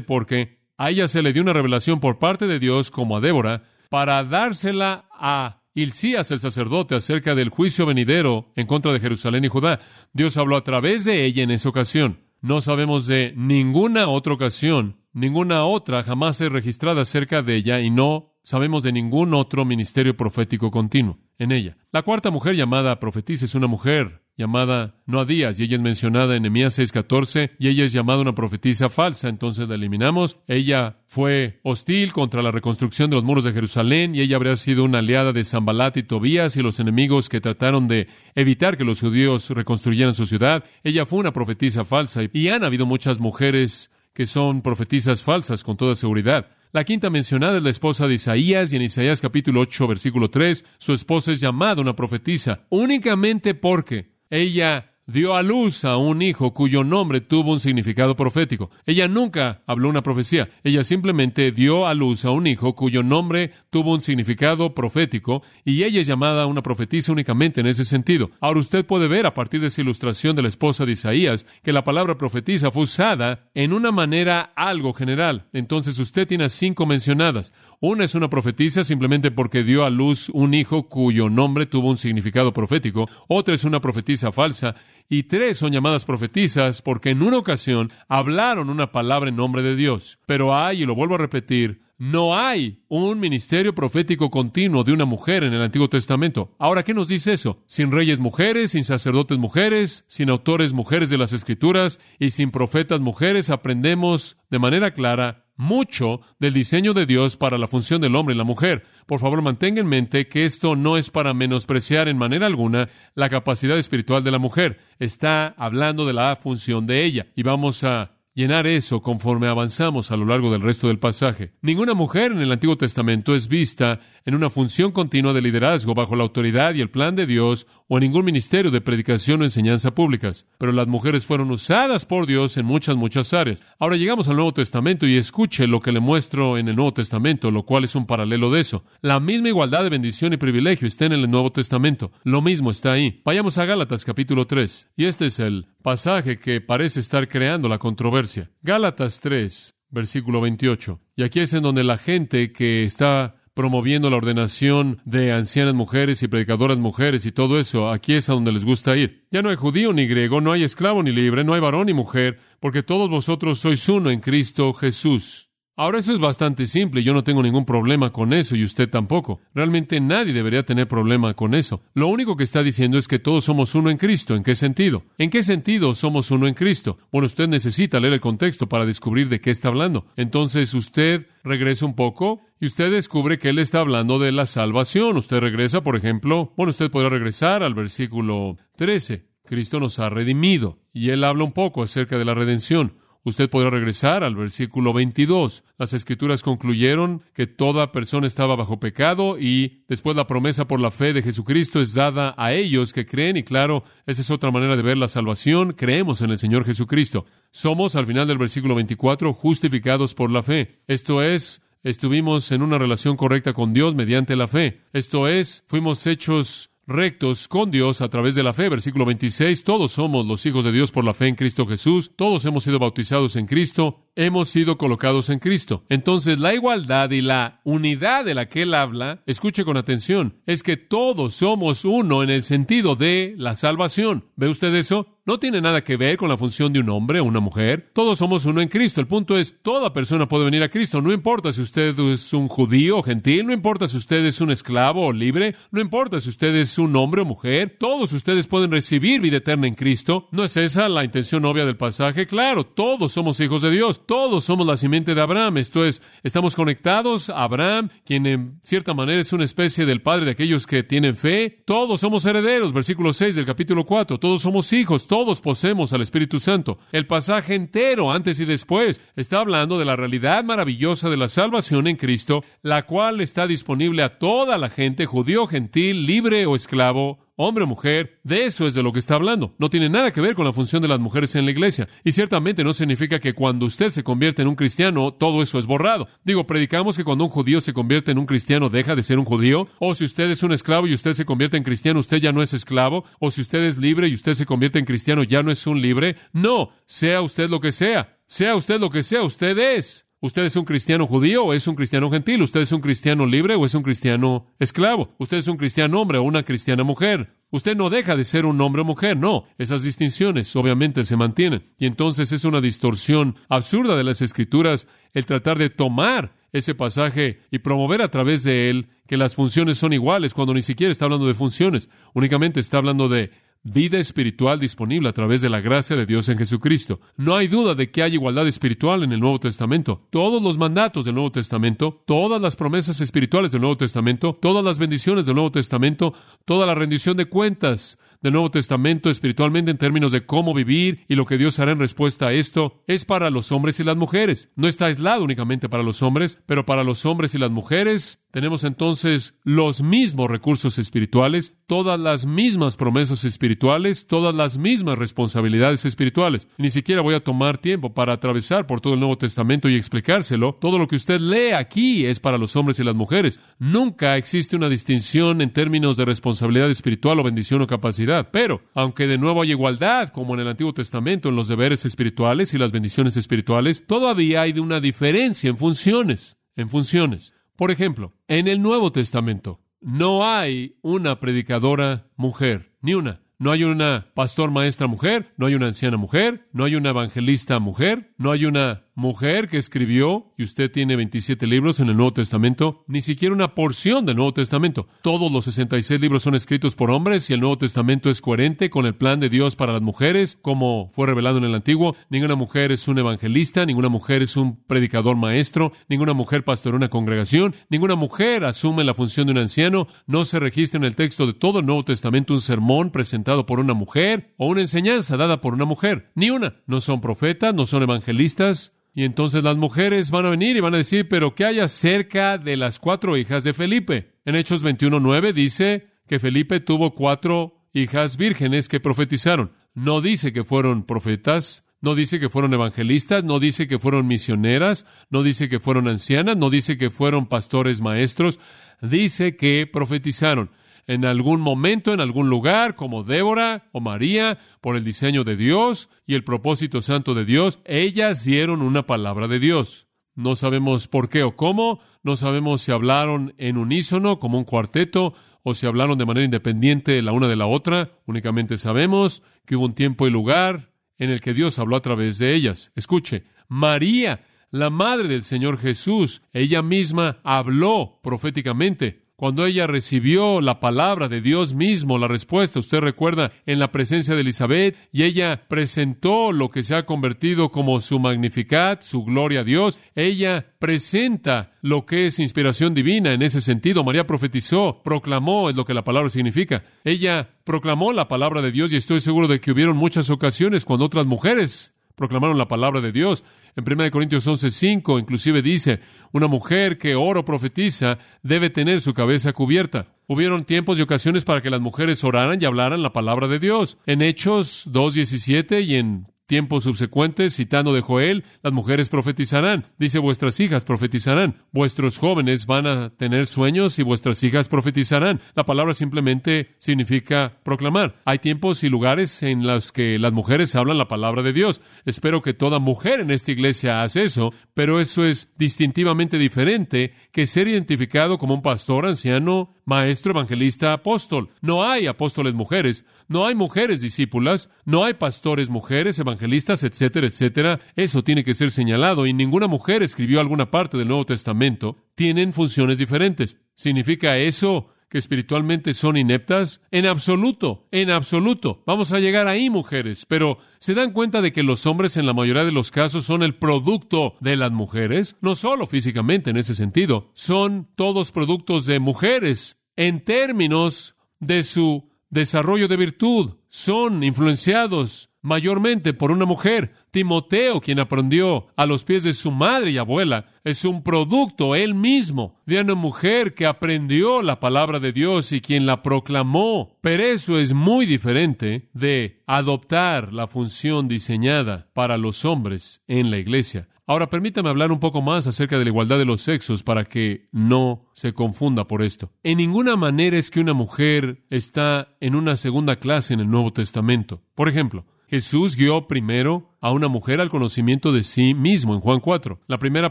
porque 0.00 0.60
a 0.76 0.90
ella 0.90 1.08
se 1.08 1.22
le 1.22 1.32
dio 1.32 1.42
una 1.42 1.52
revelación 1.52 1.98
por 1.98 2.20
parte 2.20 2.46
de 2.46 2.60
Dios, 2.60 2.92
como 2.92 3.16
a 3.16 3.20
Débora, 3.20 3.64
para 3.88 4.22
dársela 4.22 5.08
a 5.10 5.64
Hilcías, 5.74 6.30
el 6.30 6.38
sacerdote, 6.38 6.94
acerca 6.94 7.34
del 7.34 7.48
juicio 7.48 7.84
venidero 7.84 8.52
en 8.54 8.68
contra 8.68 8.92
de 8.92 9.00
Jerusalén 9.00 9.44
y 9.44 9.48
Judá. 9.48 9.80
Dios 10.12 10.36
habló 10.36 10.54
a 10.54 10.62
través 10.62 11.04
de 11.04 11.24
ella 11.24 11.42
en 11.42 11.50
esa 11.50 11.68
ocasión. 11.68 12.20
No 12.42 12.60
sabemos 12.60 13.08
de 13.08 13.34
ninguna 13.36 14.06
otra 14.06 14.34
ocasión, 14.34 14.97
ninguna 15.12 15.64
otra 15.64 16.02
jamás 16.02 16.40
es 16.40 16.50
registrada 16.50 17.02
acerca 17.02 17.42
de 17.42 17.56
ella 17.56 17.80
y 17.80 17.90
no 17.90 18.36
sabemos 18.42 18.82
de 18.82 18.92
ningún 18.92 19.34
otro 19.34 19.64
ministerio 19.64 20.16
profético 20.16 20.70
continuo 20.70 21.18
en 21.38 21.52
ella. 21.52 21.76
La 21.92 22.02
cuarta 22.02 22.30
mujer 22.30 22.56
llamada 22.56 22.98
profetisa 22.98 23.44
es 23.44 23.54
una 23.54 23.66
mujer 23.66 24.22
llamada 24.38 24.94
Noadías, 25.04 25.58
y 25.58 25.64
ella 25.64 25.76
es 25.76 25.82
mencionada 25.82 26.36
en 26.36 26.42
Nehemías 26.42 26.78
6:14, 26.78 27.56
y 27.58 27.68
ella 27.68 27.84
es 27.84 27.92
llamada 27.92 28.20
una 28.20 28.36
profetisa 28.36 28.88
falsa, 28.88 29.28
entonces 29.28 29.68
la 29.68 29.74
eliminamos. 29.74 30.38
Ella 30.46 31.00
fue 31.08 31.58
hostil 31.64 32.12
contra 32.12 32.40
la 32.40 32.52
reconstrucción 32.52 33.10
de 33.10 33.16
los 33.16 33.24
muros 33.24 33.44
de 33.44 33.52
Jerusalén, 33.52 34.14
y 34.14 34.20
ella 34.20 34.36
habría 34.36 34.54
sido 34.54 34.84
una 34.84 35.00
aliada 35.00 35.32
de 35.32 35.44
Zambalat 35.44 35.96
y 35.96 36.04
Tobías 36.04 36.56
y 36.56 36.62
los 36.62 36.78
enemigos 36.78 37.28
que 37.28 37.40
trataron 37.40 37.88
de 37.88 38.06
evitar 38.36 38.76
que 38.76 38.84
los 38.84 39.00
judíos 39.00 39.50
reconstruyeran 39.50 40.14
su 40.14 40.24
ciudad. 40.24 40.64
Ella 40.84 41.04
fue 41.04 41.18
una 41.18 41.32
profetisa 41.32 41.84
falsa, 41.84 42.22
y 42.32 42.48
han 42.48 42.62
habido 42.62 42.86
muchas 42.86 43.18
mujeres 43.18 43.90
que 44.18 44.26
son 44.26 44.62
profetisas 44.62 45.22
falsas 45.22 45.62
con 45.62 45.76
toda 45.76 45.94
seguridad. 45.94 46.48
La 46.72 46.82
quinta 46.82 47.08
mencionada 47.08 47.58
es 47.58 47.62
la 47.62 47.70
esposa 47.70 48.08
de 48.08 48.14
Isaías, 48.14 48.72
y 48.72 48.76
en 48.76 48.82
Isaías 48.82 49.20
capítulo 49.20 49.60
8, 49.60 49.86
versículo 49.86 50.28
3, 50.28 50.64
su 50.76 50.92
esposa 50.92 51.30
es 51.30 51.38
llamada 51.38 51.82
una 51.82 51.94
profetisa, 51.94 52.66
únicamente 52.68 53.54
porque 53.54 54.16
ella 54.28 54.87
dio 55.08 55.34
a 55.34 55.42
luz 55.42 55.86
a 55.86 55.96
un 55.96 56.20
hijo 56.20 56.52
cuyo 56.52 56.84
nombre 56.84 57.22
tuvo 57.22 57.52
un 57.52 57.60
significado 57.60 58.14
profético. 58.14 58.70
Ella 58.84 59.08
nunca 59.08 59.62
habló 59.66 59.88
una 59.88 60.02
profecía, 60.02 60.50
ella 60.62 60.84
simplemente 60.84 61.50
dio 61.50 61.86
a 61.86 61.94
luz 61.94 62.26
a 62.26 62.30
un 62.30 62.46
hijo 62.46 62.74
cuyo 62.74 63.02
nombre 63.02 63.52
tuvo 63.70 63.94
un 63.94 64.02
significado 64.02 64.74
profético 64.74 65.42
y 65.64 65.82
ella 65.84 66.02
es 66.02 66.06
llamada 66.06 66.44
una 66.44 66.62
profetisa 66.62 67.10
únicamente 67.10 67.60
en 67.62 67.66
ese 67.68 67.86
sentido. 67.86 68.30
Ahora 68.40 68.60
usted 68.60 68.84
puede 68.84 69.08
ver 69.08 69.24
a 69.24 69.32
partir 69.32 69.62
de 69.62 69.68
esa 69.68 69.80
ilustración 69.80 70.36
de 70.36 70.42
la 70.42 70.48
esposa 70.48 70.84
de 70.84 70.92
Isaías 70.92 71.46
que 71.62 71.72
la 71.72 71.84
palabra 71.84 72.18
profetisa 72.18 72.70
fue 72.70 72.82
usada 72.82 73.48
en 73.54 73.72
una 73.72 73.92
manera 73.92 74.52
algo 74.56 74.92
general. 74.92 75.46
Entonces 75.54 75.98
usted 75.98 76.28
tiene 76.28 76.50
cinco 76.50 76.84
mencionadas. 76.84 77.54
Una 77.80 78.02
es 78.02 78.16
una 78.16 78.28
profetisa 78.28 78.82
simplemente 78.82 79.30
porque 79.30 79.62
dio 79.62 79.84
a 79.84 79.90
luz 79.90 80.30
un 80.30 80.52
hijo 80.52 80.88
cuyo 80.88 81.30
nombre 81.30 81.64
tuvo 81.64 81.90
un 81.90 81.96
significado 81.96 82.52
profético. 82.52 83.08
Otra 83.28 83.54
es 83.54 83.62
una 83.62 83.80
profetisa 83.80 84.32
falsa. 84.32 84.74
Y 85.08 85.22
tres 85.24 85.58
son 85.58 85.70
llamadas 85.70 86.04
profetizas 86.04 86.82
porque 86.82 87.10
en 87.10 87.22
una 87.22 87.38
ocasión 87.38 87.92
hablaron 88.08 88.68
una 88.68 88.90
palabra 88.90 89.28
en 89.28 89.36
nombre 89.36 89.62
de 89.62 89.76
Dios. 89.76 90.18
Pero 90.26 90.56
hay, 90.56 90.82
y 90.82 90.86
lo 90.86 90.96
vuelvo 90.96 91.14
a 91.14 91.18
repetir, 91.18 91.82
no 91.98 92.36
hay 92.36 92.82
un 92.88 93.20
ministerio 93.20 93.74
profético 93.76 94.28
continuo 94.28 94.82
de 94.82 94.92
una 94.92 95.04
mujer 95.04 95.44
en 95.44 95.52
el 95.52 95.62
Antiguo 95.62 95.88
Testamento. 95.88 96.56
Ahora, 96.58 96.82
¿qué 96.82 96.94
nos 96.94 97.06
dice 97.06 97.32
eso? 97.32 97.62
Sin 97.66 97.92
reyes 97.92 98.18
mujeres, 98.18 98.72
sin 98.72 98.82
sacerdotes 98.82 99.38
mujeres, 99.38 100.04
sin 100.08 100.30
autores 100.30 100.72
mujeres 100.72 101.10
de 101.10 101.18
las 101.18 101.32
Escrituras 101.32 102.00
y 102.18 102.32
sin 102.32 102.50
profetas 102.50 103.00
mujeres, 103.00 103.50
aprendemos 103.50 104.36
de 104.50 104.58
manera 104.58 104.92
clara 104.92 105.47
mucho 105.58 106.22
del 106.38 106.54
diseño 106.54 106.94
de 106.94 107.04
Dios 107.04 107.36
para 107.36 107.58
la 107.58 107.68
función 107.68 108.00
del 108.00 108.16
hombre 108.16 108.34
y 108.34 108.38
la 108.38 108.44
mujer. 108.44 108.86
Por 109.06 109.20
favor, 109.20 109.42
mantenga 109.42 109.82
en 109.82 109.88
mente 109.88 110.28
que 110.28 110.46
esto 110.46 110.76
no 110.76 110.96
es 110.96 111.10
para 111.10 111.34
menospreciar 111.34 112.08
en 112.08 112.16
manera 112.16 112.46
alguna 112.46 112.88
la 113.14 113.28
capacidad 113.28 113.76
espiritual 113.76 114.24
de 114.24 114.30
la 114.30 114.38
mujer. 114.38 114.78
Está 114.98 115.54
hablando 115.58 116.06
de 116.06 116.14
la 116.14 116.34
función 116.36 116.86
de 116.86 117.04
ella. 117.04 117.26
Y 117.34 117.42
vamos 117.42 117.84
a 117.84 118.12
llenar 118.38 118.68
eso 118.68 119.02
conforme 119.02 119.48
avanzamos 119.48 120.12
a 120.12 120.16
lo 120.16 120.24
largo 120.24 120.52
del 120.52 120.62
resto 120.62 120.86
del 120.86 121.00
pasaje. 121.00 121.50
Ninguna 121.60 121.94
mujer 121.94 122.30
en 122.30 122.38
el 122.38 122.52
Antiguo 122.52 122.78
Testamento 122.78 123.34
es 123.34 123.48
vista 123.48 123.98
en 124.24 124.36
una 124.36 124.48
función 124.48 124.92
continua 124.92 125.32
de 125.32 125.42
liderazgo 125.42 125.92
bajo 125.92 126.14
la 126.14 126.22
autoridad 126.22 126.74
y 126.74 126.80
el 126.80 126.88
plan 126.88 127.16
de 127.16 127.26
Dios 127.26 127.66
o 127.88 127.96
en 127.96 128.02
ningún 128.02 128.24
ministerio 128.24 128.70
de 128.70 128.80
predicación 128.80 129.40
o 129.40 129.44
enseñanza 129.44 129.94
públicas, 129.94 130.46
pero 130.58 130.72
las 130.72 130.86
mujeres 130.86 131.24
fueron 131.26 131.50
usadas 131.50 132.04
por 132.04 132.26
Dios 132.26 132.56
en 132.56 132.66
muchas, 132.66 132.96
muchas 132.96 133.32
áreas. 133.32 133.62
Ahora 133.78 133.96
llegamos 133.96 134.28
al 134.28 134.36
Nuevo 134.36 134.52
Testamento 134.52 135.06
y 135.06 135.16
escuche 135.16 135.66
lo 135.66 135.80
que 135.80 135.92
le 135.92 136.00
muestro 136.00 136.58
en 136.58 136.68
el 136.68 136.76
Nuevo 136.76 136.92
Testamento, 136.92 137.50
lo 137.50 137.64
cual 137.64 137.84
es 137.84 137.94
un 137.94 138.06
paralelo 138.06 138.50
de 138.50 138.60
eso. 138.60 138.84
La 139.00 139.20
misma 139.20 139.48
igualdad 139.48 139.82
de 139.82 139.90
bendición 139.90 140.32
y 140.32 140.36
privilegio 140.36 140.86
está 140.86 141.06
en 141.06 141.12
el 141.12 141.30
Nuevo 141.30 141.50
Testamento. 141.50 142.12
Lo 142.24 142.42
mismo 142.42 142.70
está 142.70 142.92
ahí. 142.92 143.22
Vayamos 143.24 143.56
a 143.58 143.64
Gálatas 143.64 144.04
capítulo 144.04 144.46
3. 144.46 144.90
Y 144.96 145.06
este 145.06 145.26
es 145.26 145.38
el 145.38 145.66
pasaje 145.82 146.38
que 146.38 146.60
parece 146.60 147.00
estar 147.00 147.28
creando 147.28 147.68
la 147.68 147.78
controversia. 147.78 148.50
Gálatas 148.62 149.20
3, 149.20 149.74
versículo 149.88 150.40
28. 150.42 151.00
Y 151.16 151.22
aquí 151.22 151.40
es 151.40 151.54
en 151.54 151.62
donde 151.62 151.84
la 151.84 151.96
gente 151.96 152.52
que 152.52 152.84
está 152.84 153.37
promoviendo 153.58 154.08
la 154.08 154.18
ordenación 154.18 155.00
de 155.04 155.32
ancianas 155.32 155.74
mujeres 155.74 156.22
y 156.22 156.28
predicadoras 156.28 156.78
mujeres 156.78 157.26
y 157.26 157.32
todo 157.32 157.58
eso, 157.58 157.88
aquí 157.88 158.14
es 158.14 158.30
a 158.30 158.34
donde 158.34 158.52
les 158.52 158.64
gusta 158.64 158.96
ir. 158.96 159.26
Ya 159.32 159.42
no 159.42 159.48
hay 159.48 159.56
judío 159.56 159.92
ni 159.92 160.06
griego, 160.06 160.40
no 160.40 160.52
hay 160.52 160.62
esclavo 160.62 161.02
ni 161.02 161.10
libre, 161.10 161.42
no 161.42 161.54
hay 161.54 161.60
varón 161.60 161.86
ni 161.86 161.92
mujer, 161.92 162.38
porque 162.60 162.84
todos 162.84 163.10
vosotros 163.10 163.58
sois 163.58 163.88
uno 163.88 164.12
en 164.12 164.20
Cristo 164.20 164.72
Jesús. 164.74 165.47
Ahora 165.80 166.00
eso 166.00 166.12
es 166.12 166.18
bastante 166.18 166.66
simple, 166.66 167.04
yo 167.04 167.14
no 167.14 167.22
tengo 167.22 167.40
ningún 167.40 167.64
problema 167.64 168.10
con 168.10 168.32
eso 168.32 168.56
y 168.56 168.64
usted 168.64 168.90
tampoco. 168.90 169.40
Realmente 169.54 170.00
nadie 170.00 170.32
debería 170.32 170.66
tener 170.66 170.88
problema 170.88 171.34
con 171.34 171.54
eso. 171.54 171.82
Lo 171.94 172.08
único 172.08 172.36
que 172.36 172.42
está 172.42 172.64
diciendo 172.64 172.98
es 172.98 173.06
que 173.06 173.20
todos 173.20 173.44
somos 173.44 173.76
uno 173.76 173.88
en 173.88 173.96
Cristo. 173.96 174.34
¿En 174.34 174.42
qué 174.42 174.56
sentido? 174.56 175.04
¿En 175.18 175.30
qué 175.30 175.44
sentido 175.44 175.94
somos 175.94 176.32
uno 176.32 176.48
en 176.48 176.54
Cristo? 176.54 176.98
Bueno, 177.12 177.26
usted 177.26 177.46
necesita 177.46 178.00
leer 178.00 178.14
el 178.14 178.20
contexto 178.20 178.68
para 178.68 178.86
descubrir 178.86 179.28
de 179.28 179.40
qué 179.40 179.52
está 179.52 179.68
hablando. 179.68 180.06
Entonces 180.16 180.74
usted 180.74 181.28
regresa 181.44 181.86
un 181.86 181.94
poco 181.94 182.40
y 182.58 182.66
usted 182.66 182.90
descubre 182.90 183.38
que 183.38 183.50
él 183.50 183.60
está 183.60 183.78
hablando 183.78 184.18
de 184.18 184.32
la 184.32 184.46
salvación. 184.46 185.16
Usted 185.16 185.38
regresa, 185.38 185.84
por 185.84 185.94
ejemplo, 185.94 186.54
bueno, 186.56 186.70
usted 186.70 186.90
podrá 186.90 187.08
regresar 187.08 187.62
al 187.62 187.74
versículo 187.74 188.56
13. 188.74 189.28
Cristo 189.44 189.78
nos 189.78 190.00
ha 190.00 190.10
redimido 190.10 190.80
y 190.92 191.10
él 191.10 191.22
habla 191.22 191.44
un 191.44 191.52
poco 191.52 191.84
acerca 191.84 192.18
de 192.18 192.24
la 192.24 192.34
redención. 192.34 192.94
Usted 193.24 193.50
podrá 193.50 193.70
regresar 193.70 194.24
al 194.24 194.36
versículo 194.36 194.92
22. 194.92 195.64
Las 195.76 195.92
escrituras 195.92 196.42
concluyeron 196.42 197.22
que 197.34 197.46
toda 197.46 197.92
persona 197.92 198.26
estaba 198.26 198.56
bajo 198.56 198.80
pecado 198.80 199.38
y 199.38 199.84
después 199.88 200.16
la 200.16 200.26
promesa 200.26 200.66
por 200.66 200.80
la 200.80 200.90
fe 200.90 201.12
de 201.12 201.22
Jesucristo 201.22 201.80
es 201.80 201.94
dada 201.94 202.34
a 202.38 202.52
ellos 202.52 202.92
que 202.92 203.06
creen 203.06 203.36
y 203.36 203.42
claro, 203.42 203.84
esa 204.06 204.20
es 204.20 204.30
otra 204.30 204.50
manera 204.50 204.76
de 204.76 204.82
ver 204.82 204.96
la 204.96 205.08
salvación. 205.08 205.72
Creemos 205.72 206.22
en 206.22 206.30
el 206.30 206.38
Señor 206.38 206.64
Jesucristo. 206.64 207.26
Somos, 207.50 207.96
al 207.96 208.06
final 208.06 208.28
del 208.28 208.38
versículo 208.38 208.74
24, 208.74 209.32
justificados 209.34 210.14
por 210.14 210.30
la 210.30 210.42
fe. 210.42 210.82
Esto 210.86 211.22
es, 211.22 211.62
estuvimos 211.82 212.52
en 212.52 212.62
una 212.62 212.78
relación 212.78 213.16
correcta 213.16 213.52
con 213.52 213.72
Dios 213.72 213.94
mediante 213.94 214.36
la 214.36 214.48
fe. 214.48 214.82
Esto 214.92 215.28
es, 215.28 215.64
fuimos 215.68 216.06
hechos 216.06 216.70
rectos 216.88 217.46
con 217.46 217.70
Dios 217.70 218.00
a 218.00 218.08
través 218.08 218.34
de 218.34 218.42
la 218.42 218.54
fe. 218.54 218.68
Versículo 218.68 219.04
26, 219.04 219.62
todos 219.62 219.92
somos 219.92 220.26
los 220.26 220.44
hijos 220.46 220.64
de 220.64 220.72
Dios 220.72 220.90
por 220.90 221.04
la 221.04 221.14
fe 221.14 221.28
en 221.28 221.36
Cristo 221.36 221.66
Jesús, 221.66 222.10
todos 222.16 222.44
hemos 222.46 222.64
sido 222.64 222.78
bautizados 222.78 223.36
en 223.36 223.46
Cristo, 223.46 224.07
hemos 224.18 224.48
sido 224.48 224.76
colocados 224.76 225.30
en 225.30 225.38
Cristo. 225.38 225.84
Entonces, 225.88 226.40
la 226.40 226.52
igualdad 226.52 227.10
y 227.12 227.20
la 227.20 227.60
unidad 227.62 228.24
de 228.24 228.34
la 228.34 228.48
que 228.48 228.62
él 228.62 228.74
habla, 228.74 229.22
escuche 229.26 229.64
con 229.64 229.76
atención, 229.76 230.34
es 230.44 230.64
que 230.64 230.76
todos 230.76 231.36
somos 231.36 231.84
uno 231.84 232.24
en 232.24 232.30
el 232.30 232.42
sentido 232.42 232.96
de 232.96 233.34
la 233.38 233.54
salvación. 233.54 234.24
¿Ve 234.34 234.48
usted 234.48 234.74
eso? 234.74 235.18
No 235.28 235.38
tiene 235.38 235.60
nada 235.60 235.84
que 235.84 235.98
ver 235.98 236.16
con 236.16 236.30
la 236.30 236.38
función 236.38 236.72
de 236.72 236.80
un 236.80 236.88
hombre 236.88 237.20
o 237.20 237.24
una 237.24 237.40
mujer. 237.40 237.90
Todos 237.92 238.16
somos 238.16 238.46
uno 238.46 238.62
en 238.62 238.68
Cristo. 238.68 239.02
El 239.02 239.06
punto 239.06 239.36
es, 239.36 239.56
toda 239.62 239.92
persona 239.92 240.26
puede 240.26 240.46
venir 240.46 240.62
a 240.62 240.70
Cristo. 240.70 241.02
No 241.02 241.12
importa 241.12 241.52
si 241.52 241.60
usted 241.60 241.98
es 241.98 242.32
un 242.32 242.48
judío 242.48 242.96
o 242.96 243.02
gentil, 243.02 243.44
no 243.44 243.52
importa 243.52 243.86
si 243.86 243.98
usted 243.98 244.24
es 244.24 244.40
un 244.40 244.50
esclavo 244.50 245.04
o 245.04 245.12
libre, 245.12 245.54
no 245.70 245.82
importa 245.82 246.18
si 246.18 246.30
usted 246.30 246.56
es 246.56 246.78
un 246.78 246.96
hombre 246.96 247.20
o 247.20 247.24
mujer. 247.26 247.76
Todos 247.78 248.14
ustedes 248.14 248.46
pueden 248.46 248.70
recibir 248.70 249.20
vida 249.20 249.36
eterna 249.36 249.66
en 249.66 249.74
Cristo. 249.74 250.28
¿No 250.32 250.44
es 250.44 250.56
esa 250.56 250.88
la 250.88 251.04
intención 251.04 251.44
obvia 251.44 251.66
del 251.66 251.76
pasaje? 251.76 252.26
Claro, 252.26 252.64
todos 252.64 253.12
somos 253.12 253.38
hijos 253.40 253.60
de 253.60 253.70
Dios. 253.70 254.06
Todos 254.08 254.44
somos 254.44 254.66
la 254.66 254.78
simiente 254.78 255.14
de 255.14 255.20
Abraham. 255.20 255.58
Esto 255.58 255.84
es, 255.84 256.00
estamos 256.22 256.56
conectados 256.56 257.28
a 257.28 257.42
Abraham, 257.42 257.90
quien 258.06 258.24
en 258.24 258.58
cierta 258.62 258.94
manera 258.94 259.20
es 259.20 259.34
una 259.34 259.44
especie 259.44 259.84
del 259.84 260.00
padre 260.00 260.24
de 260.24 260.30
aquellos 260.30 260.66
que 260.66 260.82
tienen 260.82 261.14
fe. 261.14 261.62
Todos 261.66 262.00
somos 262.00 262.24
herederos. 262.24 262.72
Versículo 262.72 263.12
6 263.12 263.36
del 263.36 263.44
capítulo 263.44 263.84
4. 263.84 264.18
Todos 264.18 264.40
somos 264.40 264.72
hijos 264.72 265.06
todos 265.06 265.42
poseemos 265.42 265.92
al 265.92 266.00
Espíritu 266.00 266.40
Santo. 266.40 266.78
El 266.90 267.06
pasaje 267.06 267.54
entero, 267.54 268.10
antes 268.10 268.40
y 268.40 268.46
después, 268.46 268.98
está 269.14 269.40
hablando 269.40 269.78
de 269.78 269.84
la 269.84 269.94
realidad 269.94 270.42
maravillosa 270.42 271.10
de 271.10 271.18
la 271.18 271.28
salvación 271.28 271.86
en 271.86 271.96
Cristo, 271.96 272.42
la 272.62 272.86
cual 272.86 273.20
está 273.20 273.46
disponible 273.46 274.02
a 274.02 274.18
toda 274.18 274.56
la 274.56 274.70
gente, 274.70 275.04
judío, 275.04 275.46
gentil, 275.46 276.06
libre 276.06 276.46
o 276.46 276.56
esclavo, 276.56 277.27
hombre 277.38 277.64
o 277.64 277.66
mujer, 277.66 278.18
de 278.24 278.44
eso 278.44 278.66
es 278.66 278.74
de 278.74 278.82
lo 278.82 278.92
que 278.92 278.98
está 278.98 279.14
hablando. 279.14 279.54
No 279.58 279.70
tiene 279.70 279.88
nada 279.88 280.10
que 280.10 280.20
ver 280.20 280.34
con 280.34 280.44
la 280.44 280.52
función 280.52 280.82
de 280.82 280.88
las 280.88 280.98
mujeres 280.98 281.34
en 281.36 281.44
la 281.44 281.52
iglesia. 281.52 281.88
Y 282.04 282.12
ciertamente 282.12 282.64
no 282.64 282.74
significa 282.74 283.20
que 283.20 283.32
cuando 283.32 283.64
usted 283.64 283.90
se 283.90 284.02
convierte 284.02 284.42
en 284.42 284.48
un 284.48 284.56
cristiano, 284.56 285.12
todo 285.12 285.40
eso 285.40 285.58
es 285.58 285.66
borrado. 285.66 286.08
Digo, 286.24 286.46
predicamos 286.46 286.96
que 286.96 287.04
cuando 287.04 287.24
un 287.24 287.30
judío 287.30 287.60
se 287.60 287.72
convierte 287.72 288.10
en 288.10 288.18
un 288.18 288.26
cristiano, 288.26 288.68
deja 288.68 288.96
de 288.96 289.04
ser 289.04 289.20
un 289.20 289.24
judío. 289.24 289.68
O 289.78 289.94
si 289.94 290.04
usted 290.04 290.28
es 290.30 290.42
un 290.42 290.52
esclavo 290.52 290.88
y 290.88 290.94
usted 290.94 291.14
se 291.14 291.24
convierte 291.24 291.56
en 291.56 291.62
cristiano, 291.62 292.00
usted 292.00 292.18
ya 292.18 292.32
no 292.32 292.42
es 292.42 292.52
esclavo. 292.52 293.04
O 293.20 293.30
si 293.30 293.40
usted 293.40 293.62
es 293.64 293.78
libre 293.78 294.08
y 294.08 294.14
usted 294.14 294.34
se 294.34 294.44
convierte 294.44 294.80
en 294.80 294.84
cristiano, 294.84 295.22
ya 295.22 295.44
no 295.44 295.52
es 295.52 295.66
un 295.66 295.80
libre. 295.80 296.16
No, 296.32 296.72
sea 296.86 297.22
usted 297.22 297.48
lo 297.48 297.60
que 297.60 297.70
sea. 297.70 298.18
Sea 298.26 298.56
usted 298.56 298.80
lo 298.80 298.90
que 298.90 299.04
sea, 299.04 299.22
usted 299.22 299.56
es. 299.56 300.07
¿Usted 300.20 300.46
es 300.46 300.56
un 300.56 300.64
cristiano 300.64 301.06
judío 301.06 301.44
o 301.44 301.52
es 301.52 301.68
un 301.68 301.76
cristiano 301.76 302.10
gentil? 302.10 302.42
¿Usted 302.42 302.62
es 302.62 302.72
un 302.72 302.80
cristiano 302.80 303.24
libre 303.24 303.54
o 303.54 303.64
es 303.64 303.74
un 303.76 303.84
cristiano 303.84 304.46
esclavo? 304.58 305.14
¿Usted 305.18 305.36
es 305.36 305.46
un 305.46 305.56
cristiano 305.56 306.00
hombre 306.00 306.18
o 306.18 306.24
una 306.24 306.42
cristiana 306.42 306.82
mujer? 306.82 307.36
Usted 307.50 307.76
no 307.76 307.88
deja 307.88 308.16
de 308.16 308.24
ser 308.24 308.44
un 308.44 308.60
hombre 308.60 308.82
o 308.82 308.84
mujer, 308.84 309.16
no. 309.16 309.44
Esas 309.58 309.84
distinciones 309.84 310.54
obviamente 310.56 311.04
se 311.04 311.16
mantienen. 311.16 311.62
Y 311.78 311.86
entonces 311.86 312.32
es 312.32 312.44
una 312.44 312.60
distorsión 312.60 313.36
absurda 313.48 313.96
de 313.96 314.02
las 314.02 314.20
escrituras 314.20 314.88
el 315.12 315.24
tratar 315.24 315.56
de 315.56 315.70
tomar 315.70 316.34
ese 316.52 316.74
pasaje 316.74 317.40
y 317.52 317.60
promover 317.60 318.02
a 318.02 318.08
través 318.08 318.42
de 318.42 318.70
él 318.70 318.88
que 319.06 319.16
las 319.16 319.36
funciones 319.36 319.78
son 319.78 319.92
iguales 319.92 320.34
cuando 320.34 320.52
ni 320.52 320.62
siquiera 320.62 320.90
está 320.90 321.04
hablando 321.04 321.28
de 321.28 321.34
funciones, 321.34 321.88
únicamente 322.14 322.58
está 322.58 322.78
hablando 322.78 323.08
de 323.08 323.30
vida 323.62 323.98
espiritual 323.98 324.58
disponible 324.58 325.08
a 325.08 325.12
través 325.12 325.42
de 325.42 325.50
la 325.50 325.60
gracia 325.60 325.96
de 325.96 326.06
Dios 326.06 326.28
en 326.28 326.38
Jesucristo. 326.38 327.00
No 327.16 327.34
hay 327.34 327.48
duda 327.48 327.74
de 327.74 327.90
que 327.90 328.02
hay 328.02 328.14
igualdad 328.14 328.48
espiritual 328.48 329.02
en 329.02 329.12
el 329.12 329.20
Nuevo 329.20 329.40
Testamento. 329.40 330.06
Todos 330.10 330.42
los 330.42 330.58
mandatos 330.58 331.04
del 331.04 331.14
Nuevo 331.14 331.32
Testamento, 331.32 332.02
todas 332.06 332.40
las 332.40 332.56
promesas 332.56 333.00
espirituales 333.00 333.52
del 333.52 333.60
Nuevo 333.60 333.76
Testamento, 333.76 334.38
todas 334.40 334.64
las 334.64 334.78
bendiciones 334.78 335.26
del 335.26 335.34
Nuevo 335.34 335.52
Testamento, 335.52 336.14
toda 336.44 336.66
la 336.66 336.74
rendición 336.74 337.16
de 337.16 337.26
cuentas 337.26 337.98
del 338.20 338.32
Nuevo 338.32 338.50
Testamento 338.50 339.10
espiritualmente 339.10 339.70
en 339.70 339.78
términos 339.78 340.12
de 340.12 340.26
cómo 340.26 340.54
vivir 340.54 341.04
y 341.08 341.14
lo 341.14 341.24
que 341.24 341.38
Dios 341.38 341.58
hará 341.58 341.72
en 341.72 341.78
respuesta 341.78 342.28
a 342.28 342.32
esto 342.32 342.82
es 342.86 343.04
para 343.04 343.30
los 343.30 343.52
hombres 343.52 343.78
y 343.80 343.84
las 343.84 343.96
mujeres. 343.96 344.50
No 344.56 344.66
está 344.66 344.86
aislado 344.86 345.24
únicamente 345.24 345.68
para 345.68 345.82
los 345.82 346.02
hombres, 346.02 346.38
pero 346.46 346.66
para 346.66 346.84
los 346.84 347.06
hombres 347.06 347.34
y 347.34 347.38
las 347.38 347.50
mujeres 347.50 348.20
tenemos 348.38 348.62
entonces 348.62 349.34
los 349.42 349.82
mismos 349.82 350.30
recursos 350.30 350.78
espirituales, 350.78 351.54
todas 351.66 351.98
las 351.98 352.24
mismas 352.24 352.76
promesas 352.76 353.24
espirituales, 353.24 354.06
todas 354.06 354.32
las 354.32 354.58
mismas 354.58 354.96
responsabilidades 354.96 355.84
espirituales. 355.84 356.46
ni 356.56 356.70
siquiera 356.70 357.02
voy 357.02 357.16
a 357.16 357.24
tomar 357.24 357.58
tiempo 357.58 357.94
para 357.94 358.12
atravesar 358.12 358.68
por 358.68 358.80
todo 358.80 358.94
el 358.94 359.00
Nuevo 359.00 359.18
Testamento 359.18 359.68
y 359.68 359.74
explicárselo. 359.74 360.56
Todo 360.60 360.78
lo 360.78 360.86
que 360.86 360.94
usted 360.94 361.18
lee 361.18 361.50
aquí 361.52 362.06
es 362.06 362.20
para 362.20 362.38
los 362.38 362.54
hombres 362.54 362.78
y 362.78 362.84
las 362.84 362.94
mujeres. 362.94 363.40
Nunca 363.58 364.16
existe 364.16 364.54
una 364.54 364.68
distinción 364.68 365.40
en 365.40 365.52
términos 365.52 365.96
de 365.96 366.04
responsabilidad 366.04 366.70
espiritual 366.70 367.18
o 367.18 367.24
bendición 367.24 367.62
o 367.62 367.66
capacidad. 367.66 368.30
Pero, 368.30 368.62
aunque 368.72 369.08
de 369.08 369.18
nuevo 369.18 369.42
hay 369.42 369.50
igualdad, 369.50 370.10
como 370.10 370.34
en 370.34 370.42
el 370.42 370.48
Antiguo 370.48 370.72
Testamento, 370.72 371.28
en 371.28 371.34
los 371.34 371.48
deberes 371.48 371.84
espirituales 371.84 372.54
y 372.54 372.58
las 372.58 372.70
bendiciones 372.70 373.16
espirituales, 373.16 373.82
todavía 373.84 374.42
hay 374.42 374.52
de 374.52 374.60
una 374.60 374.78
diferencia 374.78 375.50
en 375.50 375.56
funciones. 375.56 376.36
En 376.54 376.68
funciones. 376.68 377.34
Por 377.58 377.72
ejemplo, 377.72 378.12
en 378.28 378.46
el 378.46 378.62
Nuevo 378.62 378.92
Testamento 378.92 379.60
no 379.80 380.24
hay 380.24 380.76
una 380.80 381.18
predicadora 381.18 382.06
mujer, 382.14 382.72
ni 382.82 382.94
una. 382.94 383.22
No 383.40 383.50
hay 383.50 383.64
una 383.64 384.12
pastor 384.14 384.52
maestra 384.52 384.86
mujer, 384.86 385.34
no 385.36 385.46
hay 385.46 385.56
una 385.56 385.66
anciana 385.66 385.96
mujer, 385.96 386.46
no 386.52 386.62
hay 386.62 386.76
una 386.76 386.90
evangelista 386.90 387.58
mujer, 387.58 388.14
no 388.16 388.30
hay 388.30 388.44
una 388.44 388.84
mujer 388.98 389.46
que 389.46 389.58
escribió, 389.58 390.32
y 390.36 390.42
usted 390.42 390.72
tiene 390.72 390.96
27 390.96 391.46
libros 391.46 391.78
en 391.78 391.88
el 391.88 391.96
Nuevo 391.96 392.14
Testamento, 392.14 392.82
ni 392.88 393.00
siquiera 393.00 393.32
una 393.32 393.54
porción 393.54 394.04
del 394.04 394.16
Nuevo 394.16 394.34
Testamento. 394.34 394.88
Todos 395.02 395.30
los 395.30 395.44
66 395.44 396.00
libros 396.00 396.24
son 396.24 396.34
escritos 396.34 396.74
por 396.74 396.90
hombres 396.90 397.30
y 397.30 397.32
el 397.32 397.38
Nuevo 397.38 397.56
Testamento 397.56 398.10
es 398.10 398.20
coherente 398.20 398.70
con 398.70 398.86
el 398.86 398.96
plan 398.96 399.20
de 399.20 399.28
Dios 399.28 399.54
para 399.54 399.72
las 399.72 399.82
mujeres, 399.82 400.36
como 400.42 400.90
fue 400.92 401.06
revelado 401.06 401.38
en 401.38 401.44
el 401.44 401.54
Antiguo. 401.54 401.94
Ninguna 402.10 402.34
mujer 402.34 402.72
es 402.72 402.88
un 402.88 402.98
evangelista, 402.98 403.64
ninguna 403.64 403.88
mujer 403.88 404.22
es 404.22 404.36
un 404.36 404.64
predicador 404.64 405.16
maestro, 405.16 405.70
ninguna 405.88 406.12
mujer 406.12 406.42
pastora 406.42 406.76
una 406.76 406.90
congregación, 406.90 407.54
ninguna 407.70 407.94
mujer 407.94 408.44
asume 408.44 408.82
la 408.82 408.94
función 408.94 409.28
de 409.28 409.32
un 409.32 409.38
anciano, 409.38 409.86
no 410.08 410.24
se 410.24 410.40
registra 410.40 410.78
en 410.78 410.84
el 410.84 410.96
texto 410.96 411.28
de 411.28 411.34
todo 411.34 411.60
el 411.60 411.66
Nuevo 411.66 411.84
Testamento 411.84 412.34
un 412.34 412.40
sermón 412.40 412.90
presentado 412.90 413.46
por 413.46 413.60
una 413.60 413.74
mujer 413.74 414.34
o 414.38 414.48
una 414.48 414.62
enseñanza 414.62 415.16
dada 415.16 415.40
por 415.40 415.54
una 415.54 415.66
mujer, 415.66 416.10
ni 416.16 416.30
una. 416.30 416.56
No 416.66 416.80
son 416.80 417.00
profetas, 417.00 417.54
no 417.54 417.64
son 417.64 417.84
evangelistas, 417.84 418.72
y 418.94 419.04
entonces 419.04 419.44
las 419.44 419.56
mujeres 419.56 420.10
van 420.10 420.26
a 420.26 420.30
venir 420.30 420.56
y 420.56 420.60
van 420.60 420.74
a 420.74 420.78
decir, 420.78 421.08
pero 421.08 421.34
¿qué 421.34 421.44
hay 421.44 421.60
acerca 421.60 422.38
de 422.38 422.56
las 422.56 422.78
cuatro 422.78 423.16
hijas 423.16 423.44
de 423.44 423.54
Felipe? 423.54 424.12
En 424.24 424.34
Hechos 424.34 424.64
21.9 424.64 425.32
dice 425.32 425.88
que 426.06 426.18
Felipe 426.18 426.60
tuvo 426.60 426.92
cuatro 426.92 427.58
hijas 427.72 428.16
vírgenes 428.16 428.68
que 428.68 428.80
profetizaron. 428.80 429.52
No 429.74 430.00
dice 430.00 430.32
que 430.32 430.42
fueron 430.44 430.84
profetas, 430.84 431.64
no 431.80 431.94
dice 431.94 432.18
que 432.18 432.28
fueron 432.28 432.52
evangelistas, 432.54 433.22
no 433.22 433.38
dice 433.38 433.68
que 433.68 433.78
fueron 433.78 434.06
misioneras, 434.06 434.84
no 435.10 435.22
dice 435.22 435.48
que 435.48 435.60
fueron 435.60 435.86
ancianas, 435.86 436.36
no 436.36 436.50
dice 436.50 436.76
que 436.76 436.90
fueron 436.90 437.26
pastores 437.26 437.80
maestros, 437.80 438.40
dice 438.82 439.36
que 439.36 439.68
profetizaron 439.72 440.50
en 440.88 441.04
algún 441.04 441.42
momento, 441.42 441.92
en 441.92 442.00
algún 442.00 442.30
lugar, 442.30 442.74
como 442.74 443.04
Débora 443.04 443.68
o 443.72 443.80
María, 443.80 444.38
por 444.62 444.74
el 444.74 444.84
diseño 444.84 445.22
de 445.22 445.36
Dios 445.36 445.90
y 446.06 446.14
el 446.14 446.24
propósito 446.24 446.80
santo 446.80 447.14
de 447.14 447.26
Dios, 447.26 447.60
ellas 447.66 448.24
dieron 448.24 448.62
una 448.62 448.86
palabra 448.86 449.28
de 449.28 449.38
Dios. 449.38 449.86
No 450.14 450.34
sabemos 450.34 450.88
por 450.88 451.10
qué 451.10 451.22
o 451.22 451.36
cómo, 451.36 451.80
no 452.02 452.16
sabemos 452.16 452.62
si 452.62 452.72
hablaron 452.72 453.34
en 453.36 453.58
unísono 453.58 454.18
como 454.18 454.38
un 454.38 454.44
cuarteto 454.44 455.12
o 455.42 455.52
si 455.52 455.66
hablaron 455.66 455.98
de 455.98 456.06
manera 456.06 456.24
independiente 456.24 457.02
la 457.02 457.12
una 457.12 457.28
de 457.28 457.36
la 457.36 457.46
otra, 457.46 457.90
únicamente 458.06 458.56
sabemos 458.56 459.22
que 459.44 459.56
hubo 459.56 459.66
un 459.66 459.74
tiempo 459.74 460.06
y 460.06 460.10
lugar 460.10 460.72
en 460.96 461.10
el 461.10 461.20
que 461.20 461.34
Dios 461.34 461.58
habló 461.58 461.76
a 461.76 461.82
través 461.82 462.16
de 462.16 462.34
ellas. 462.34 462.72
Escuche, 462.74 463.24
María, 463.46 464.24
la 464.50 464.70
madre 464.70 465.06
del 465.08 465.22
Señor 465.22 465.58
Jesús, 465.58 466.22
ella 466.32 466.62
misma 466.62 467.18
habló 467.24 468.00
proféticamente 468.02 469.07
cuando 469.18 469.44
ella 469.46 469.66
recibió 469.66 470.40
la 470.40 470.60
palabra 470.60 471.08
de 471.08 471.20
Dios 471.20 471.52
mismo, 471.52 471.98
la 471.98 472.06
respuesta, 472.06 472.60
usted 472.60 472.78
recuerda, 472.78 473.32
en 473.46 473.58
la 473.58 473.72
presencia 473.72 474.14
de 474.14 474.20
Elizabeth, 474.20 474.76
y 474.92 475.02
ella 475.02 475.48
presentó 475.48 476.30
lo 476.30 476.50
que 476.50 476.62
se 476.62 476.76
ha 476.76 476.86
convertido 476.86 477.48
como 477.48 477.80
su 477.80 477.98
magnificat, 477.98 478.82
su 478.82 479.02
gloria 479.02 479.40
a 479.40 479.44
Dios, 479.44 479.76
ella 479.96 480.52
presenta 480.60 481.50
lo 481.62 481.84
que 481.84 482.06
es 482.06 482.20
inspiración 482.20 482.74
divina 482.74 483.12
en 483.12 483.22
ese 483.22 483.40
sentido. 483.40 483.82
María 483.82 484.06
profetizó, 484.06 484.82
proclamó, 484.84 485.50
es 485.50 485.56
lo 485.56 485.64
que 485.64 485.74
la 485.74 485.82
palabra 485.82 486.10
significa. 486.10 486.62
Ella 486.84 487.28
proclamó 487.42 487.92
la 487.92 488.06
palabra 488.06 488.40
de 488.40 488.52
Dios 488.52 488.72
y 488.72 488.76
estoy 488.76 489.00
seguro 489.00 489.26
de 489.26 489.40
que 489.40 489.50
hubieron 489.50 489.76
muchas 489.76 490.10
ocasiones 490.10 490.64
cuando 490.64 490.84
otras 490.84 491.08
mujeres 491.08 491.74
proclamaron 491.98 492.38
la 492.38 492.48
palabra 492.48 492.80
de 492.80 492.92
Dios. 492.92 493.24
En 493.56 493.64
1 493.64 493.90
Corintios 493.90 494.26
11:5 494.26 494.98
inclusive 494.98 495.42
dice, 495.42 495.80
una 496.12 496.28
mujer 496.28 496.78
que 496.78 496.94
oro 496.94 497.26
profetiza 497.26 497.98
debe 498.22 498.48
tener 498.48 498.80
su 498.80 498.94
cabeza 498.94 499.34
cubierta. 499.34 499.88
Hubieron 500.06 500.44
tiempos 500.44 500.78
y 500.78 500.82
ocasiones 500.82 501.24
para 501.24 501.42
que 501.42 501.50
las 501.50 501.60
mujeres 501.60 502.02
oraran 502.04 502.40
y 502.40 502.46
hablaran 502.46 502.82
la 502.82 502.94
palabra 502.94 503.28
de 503.28 503.38
Dios. 503.38 503.76
En 503.84 504.00
Hechos 504.00 504.66
2:17 504.66 505.60
y 505.60 505.74
en 505.74 506.04
tiempos 506.28 506.64
subsecuentes, 506.64 507.34
citando 507.34 507.72
de 507.72 507.80
Joel, 507.80 508.22
las 508.42 508.52
mujeres 508.52 508.90
profetizarán. 508.90 509.66
Dice, 509.78 509.98
vuestras 509.98 510.38
hijas 510.38 510.64
profetizarán. 510.64 511.36
Vuestros 511.52 511.96
jóvenes 511.96 512.46
van 512.46 512.66
a 512.66 512.90
tener 512.90 513.26
sueños 513.26 513.78
y 513.78 513.82
vuestras 513.82 514.22
hijas 514.22 514.48
profetizarán. 514.48 515.20
La 515.34 515.46
palabra 515.46 515.72
simplemente 515.72 516.54
significa 516.58 517.32
proclamar. 517.42 517.96
Hay 518.04 518.18
tiempos 518.18 518.62
y 518.62 518.68
lugares 518.68 519.22
en 519.22 519.46
los 519.46 519.72
que 519.72 519.98
las 519.98 520.12
mujeres 520.12 520.54
hablan 520.54 520.76
la 520.76 520.86
palabra 520.86 521.22
de 521.22 521.32
Dios. 521.32 521.62
Espero 521.86 522.20
que 522.20 522.34
toda 522.34 522.58
mujer 522.58 523.00
en 523.00 523.10
esta 523.10 523.32
iglesia 523.32 523.82
hace 523.82 524.04
eso, 524.04 524.34
pero 524.52 524.80
eso 524.80 525.06
es 525.06 525.30
distintivamente 525.38 526.18
diferente 526.18 526.92
que 527.10 527.26
ser 527.26 527.48
identificado 527.48 528.18
como 528.18 528.34
un 528.34 528.42
pastor, 528.42 528.84
anciano, 528.84 529.54
maestro, 529.64 530.12
evangelista, 530.12 530.74
apóstol. 530.74 531.30
No 531.40 531.64
hay 531.64 531.86
apóstoles 531.86 532.34
mujeres, 532.34 532.84
no 533.08 533.26
hay 533.26 533.34
mujeres 533.34 533.80
discípulas, 533.80 534.50
no 534.64 534.84
hay 534.84 534.94
pastores 534.94 535.48
mujeres, 535.48 535.98
evangelistas, 535.98 536.62
etcétera, 536.62 537.06
etcétera. 537.06 537.58
Eso 537.74 538.04
tiene 538.04 538.22
que 538.22 538.34
ser 538.34 538.50
señalado 538.50 539.06
y 539.06 539.14
ninguna 539.14 539.46
mujer 539.46 539.82
escribió 539.82 540.20
alguna 540.20 540.50
parte 540.50 540.76
del 540.76 540.88
Nuevo 540.88 541.06
Testamento. 541.06 541.76
Tienen 541.94 542.34
funciones 542.34 542.78
diferentes. 542.78 543.38
¿Significa 543.54 544.18
eso 544.18 544.68
que 544.90 544.98
espiritualmente 544.98 545.74
son 545.74 545.96
ineptas? 545.96 546.60
En 546.70 546.86
absoluto, 546.86 547.66
en 547.70 547.90
absoluto. 547.90 548.62
Vamos 548.66 548.92
a 548.92 549.00
llegar 549.00 549.26
ahí, 549.26 549.48
mujeres, 549.48 550.04
pero 550.06 550.38
¿se 550.58 550.74
dan 550.74 550.92
cuenta 550.92 551.22
de 551.22 551.32
que 551.32 551.42
los 551.42 551.66
hombres 551.66 551.96
en 551.96 552.06
la 552.06 552.14
mayoría 552.14 552.44
de 552.44 552.52
los 552.52 552.70
casos 552.70 553.04
son 553.04 553.22
el 553.22 553.34
producto 553.36 554.16
de 554.20 554.36
las 554.36 554.52
mujeres? 554.52 555.16
No 555.20 555.34
solo 555.34 555.66
físicamente 555.66 556.30
en 556.30 556.36
ese 556.36 556.54
sentido, 556.54 557.10
son 557.14 557.68
todos 557.74 558.12
productos 558.12 558.66
de 558.66 558.80
mujeres 558.80 559.56
en 559.76 560.00
términos 560.00 560.94
de 561.20 561.42
su 561.42 561.88
desarrollo 562.10 562.68
de 562.68 562.76
virtud. 562.76 563.34
Son 563.48 564.02
influenciados 564.04 565.10
mayormente 565.22 565.94
por 565.94 566.10
una 566.10 566.24
mujer. 566.24 566.74
Timoteo, 566.90 567.60
quien 567.60 567.80
aprendió 567.80 568.48
a 568.56 568.66
los 568.66 568.84
pies 568.84 569.02
de 569.02 569.12
su 569.12 569.30
madre 569.30 569.70
y 569.70 569.78
abuela, 569.78 570.26
es 570.44 570.64
un 570.64 570.82
producto 570.82 571.54
él 571.54 571.74
mismo 571.74 572.40
de 572.46 572.60
una 572.60 572.74
mujer 572.74 573.34
que 573.34 573.46
aprendió 573.46 574.22
la 574.22 574.40
palabra 574.40 574.80
de 574.80 574.92
Dios 574.92 575.32
y 575.32 575.40
quien 575.40 575.66
la 575.66 575.82
proclamó. 575.82 576.76
Pero 576.80 577.04
eso 577.04 577.38
es 577.38 577.52
muy 577.52 577.86
diferente 577.86 578.68
de 578.72 579.22
adoptar 579.26 580.12
la 580.12 580.26
función 580.26 580.88
diseñada 580.88 581.68
para 581.74 581.98
los 581.98 582.24
hombres 582.24 582.82
en 582.86 583.10
la 583.10 583.18
iglesia. 583.18 583.68
Ahora 583.88 584.10
permítame 584.10 584.50
hablar 584.50 584.70
un 584.70 584.80
poco 584.80 585.00
más 585.00 585.26
acerca 585.26 585.58
de 585.58 585.64
la 585.64 585.70
igualdad 585.70 585.96
de 585.96 586.04
los 586.04 586.20
sexos 586.20 586.62
para 586.62 586.84
que 586.84 587.26
no 587.32 587.86
se 587.94 588.12
confunda 588.12 588.68
por 588.68 588.82
esto. 588.82 589.10
En 589.22 589.38
ninguna 589.38 589.76
manera 589.76 590.18
es 590.18 590.30
que 590.30 590.40
una 590.40 590.52
mujer 590.52 591.24
está 591.30 591.96
en 591.98 592.14
una 592.14 592.36
segunda 592.36 592.76
clase 592.76 593.14
en 593.14 593.20
el 593.20 593.30
Nuevo 593.30 593.50
Testamento. 593.50 594.22
Por 594.34 594.46
ejemplo, 594.46 594.84
Jesús 595.08 595.56
guió 595.56 595.86
primero 595.86 596.54
a 596.60 596.70
una 596.70 596.88
mujer 596.88 597.18
al 597.18 597.30
conocimiento 597.30 597.90
de 597.90 598.02
sí 598.02 598.34
mismo 598.34 598.74
en 598.74 598.80
Juan 598.80 599.00
4. 599.00 599.40
La 599.46 599.58
primera 599.58 599.90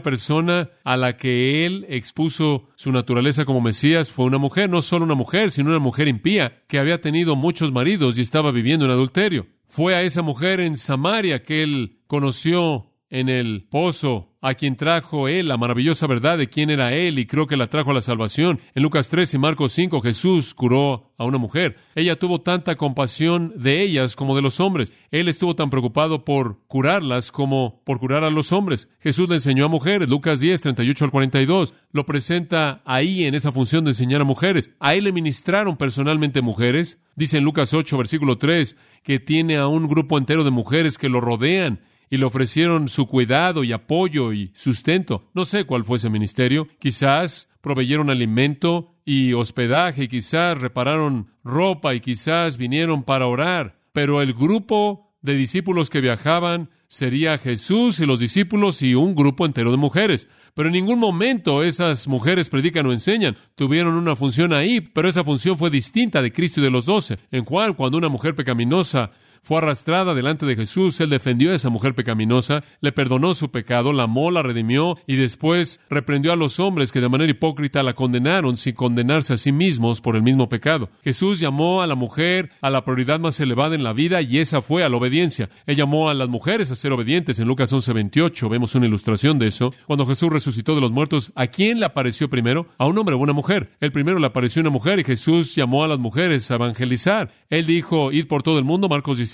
persona 0.00 0.70
a 0.84 0.96
la 0.96 1.16
que 1.16 1.66
él 1.66 1.84
expuso 1.88 2.68
su 2.76 2.92
naturaleza 2.92 3.44
como 3.44 3.60
Mesías 3.60 4.12
fue 4.12 4.26
una 4.26 4.38
mujer, 4.38 4.70
no 4.70 4.80
solo 4.80 5.06
una 5.06 5.16
mujer, 5.16 5.50
sino 5.50 5.70
una 5.70 5.80
mujer 5.80 6.06
impía 6.06 6.62
que 6.68 6.78
había 6.78 7.00
tenido 7.00 7.34
muchos 7.34 7.72
maridos 7.72 8.16
y 8.16 8.22
estaba 8.22 8.52
viviendo 8.52 8.84
en 8.84 8.92
adulterio. 8.92 9.48
Fue 9.66 9.96
a 9.96 10.02
esa 10.02 10.22
mujer 10.22 10.60
en 10.60 10.76
Samaria 10.76 11.42
que 11.42 11.64
él 11.64 11.98
conoció 12.06 12.87
en 13.10 13.28
el 13.28 13.66
pozo, 13.70 14.36
a 14.40 14.54
quien 14.54 14.76
trajo 14.76 15.26
él 15.28 15.48
la 15.48 15.56
maravillosa 15.56 16.06
verdad 16.06 16.38
de 16.38 16.48
quién 16.48 16.70
era 16.70 16.92
él 16.92 17.18
y 17.18 17.26
creo 17.26 17.46
que 17.46 17.56
la 17.56 17.66
trajo 17.66 17.90
a 17.90 17.94
la 17.94 18.02
salvación. 18.02 18.60
En 18.74 18.82
Lucas 18.82 19.10
3 19.10 19.34
y 19.34 19.38
Marcos 19.38 19.72
5 19.72 20.00
Jesús 20.00 20.54
curó 20.54 21.12
a 21.16 21.24
una 21.24 21.38
mujer. 21.38 21.76
Ella 21.94 22.16
tuvo 22.16 22.40
tanta 22.40 22.76
compasión 22.76 23.52
de 23.56 23.82
ellas 23.82 24.14
como 24.14 24.36
de 24.36 24.42
los 24.42 24.60
hombres. 24.60 24.92
Él 25.10 25.28
estuvo 25.28 25.56
tan 25.56 25.70
preocupado 25.70 26.24
por 26.24 26.60
curarlas 26.66 27.32
como 27.32 27.82
por 27.84 27.98
curar 27.98 28.22
a 28.22 28.30
los 28.30 28.52
hombres. 28.52 28.88
Jesús 29.00 29.28
le 29.28 29.36
enseñó 29.36 29.64
a 29.64 29.68
mujeres. 29.68 30.08
Lucas 30.08 30.40
10, 30.40 30.60
38 30.60 31.04
al 31.06 31.10
42. 31.10 31.74
Lo 31.92 32.06
presenta 32.06 32.82
ahí 32.84 33.24
en 33.24 33.34
esa 33.34 33.50
función 33.50 33.84
de 33.84 33.90
enseñar 33.90 34.20
a 34.20 34.24
mujeres. 34.24 34.70
A 34.78 34.94
él 34.94 35.04
le 35.04 35.12
ministraron 35.12 35.76
personalmente 35.76 36.42
mujeres. 36.42 36.98
Dice 37.16 37.38
en 37.38 37.44
Lucas 37.44 37.74
8, 37.74 37.98
versículo 37.98 38.38
3, 38.38 38.76
que 39.02 39.18
tiene 39.18 39.56
a 39.56 39.66
un 39.66 39.88
grupo 39.88 40.18
entero 40.18 40.44
de 40.44 40.52
mujeres 40.52 40.98
que 40.98 41.08
lo 41.08 41.20
rodean 41.20 41.80
y 42.10 42.16
le 42.16 42.24
ofrecieron 42.24 42.88
su 42.88 43.06
cuidado 43.06 43.64
y 43.64 43.72
apoyo 43.72 44.32
y 44.32 44.50
sustento. 44.54 45.28
No 45.34 45.44
sé 45.44 45.64
cuál 45.64 45.84
fue 45.84 45.98
ese 45.98 46.10
ministerio. 46.10 46.68
Quizás 46.78 47.48
proveyeron 47.60 48.10
alimento 48.10 48.94
y 49.04 49.32
hospedaje, 49.32 50.04
y 50.04 50.08
quizás 50.08 50.60
repararon 50.60 51.28
ropa 51.42 51.94
y 51.94 52.00
quizás 52.00 52.58
vinieron 52.58 53.02
para 53.02 53.26
orar. 53.26 53.80
Pero 53.92 54.20
el 54.20 54.34
grupo 54.34 55.14
de 55.22 55.34
discípulos 55.34 55.90
que 55.90 56.00
viajaban 56.00 56.70
sería 56.88 57.38
Jesús 57.38 58.00
y 58.00 58.06
los 58.06 58.20
discípulos 58.20 58.82
y 58.82 58.94
un 58.94 59.14
grupo 59.14 59.44
entero 59.44 59.70
de 59.70 59.76
mujeres. 59.76 60.28
Pero 60.54 60.68
en 60.68 60.74
ningún 60.74 60.98
momento 60.98 61.62
esas 61.62 62.08
mujeres 62.08 62.48
predican 62.48 62.86
o 62.86 62.92
enseñan. 62.92 63.36
Tuvieron 63.54 63.94
una 63.94 64.16
función 64.16 64.52
ahí, 64.52 64.80
pero 64.80 65.08
esa 65.08 65.24
función 65.24 65.58
fue 65.58 65.70
distinta 65.70 66.22
de 66.22 66.32
Cristo 66.32 66.60
y 66.60 66.64
de 66.64 66.70
los 66.70 66.86
doce. 66.86 67.18
En 67.30 67.44
Juan, 67.44 67.74
cuando 67.74 67.98
una 67.98 68.08
mujer 68.08 68.34
pecaminosa 68.34 69.12
fue 69.42 69.58
arrastrada 69.58 70.14
delante 70.14 70.46
de 70.46 70.56
Jesús, 70.56 71.00
él 71.00 71.10
defendió 71.10 71.52
a 71.52 71.54
esa 71.54 71.70
mujer 71.70 71.94
pecaminosa, 71.94 72.64
le 72.80 72.92
perdonó 72.92 73.34
su 73.34 73.50
pecado, 73.50 73.92
la 73.92 74.04
amó, 74.04 74.30
la 74.30 74.42
redimió 74.42 74.98
y 75.06 75.16
después 75.16 75.80
reprendió 75.88 76.32
a 76.32 76.36
los 76.36 76.60
hombres 76.60 76.92
que 76.92 77.00
de 77.00 77.08
manera 77.08 77.30
hipócrita 77.30 77.82
la 77.82 77.94
condenaron 77.94 78.56
sin 78.56 78.74
condenarse 78.74 79.34
a 79.34 79.36
sí 79.36 79.52
mismos 79.52 80.00
por 80.00 80.16
el 80.16 80.22
mismo 80.22 80.48
pecado. 80.48 80.90
Jesús 81.02 81.40
llamó 81.40 81.82
a 81.82 81.86
la 81.86 81.94
mujer 81.94 82.50
a 82.60 82.70
la 82.70 82.84
prioridad 82.84 83.20
más 83.20 83.38
elevada 83.40 83.74
en 83.74 83.82
la 83.82 83.92
vida 83.92 84.22
y 84.22 84.38
esa 84.38 84.62
fue 84.62 84.84
a 84.84 84.88
la 84.88 84.96
obediencia. 84.96 85.48
Él 85.66 85.76
llamó 85.76 86.10
a 86.10 86.14
las 86.14 86.28
mujeres 86.28 86.70
a 86.70 86.76
ser 86.76 86.92
obedientes. 86.92 87.38
En 87.38 87.48
Lucas 87.48 87.72
11:28 87.72 88.48
vemos 88.48 88.74
una 88.74 88.86
ilustración 88.86 89.38
de 89.38 89.46
eso. 89.46 89.72
Cuando 89.86 90.06
Jesús 90.06 90.32
resucitó 90.32 90.74
de 90.74 90.80
los 90.80 90.90
muertos, 90.90 91.32
¿a 91.34 91.46
quién 91.46 91.80
le 91.80 91.86
apareció 91.86 92.28
primero? 92.28 92.66
A 92.78 92.86
un 92.86 92.98
hombre 92.98 93.14
o 93.14 93.18
una 93.18 93.32
mujer. 93.32 93.70
El 93.80 93.92
primero 93.92 94.18
le 94.18 94.26
apareció 94.26 94.60
una 94.60 94.70
mujer 94.70 94.98
y 94.98 95.04
Jesús 95.04 95.54
llamó 95.54 95.84
a 95.84 95.88
las 95.88 95.98
mujeres 95.98 96.50
a 96.50 96.56
evangelizar. 96.56 97.32
Él 97.50 97.66
dijo, 97.66 98.12
id 98.12 98.26
por 98.26 98.42
todo 98.42 98.58
el 98.58 98.64
mundo, 98.64 98.88
Marcos 98.88 99.18
16 99.18 99.27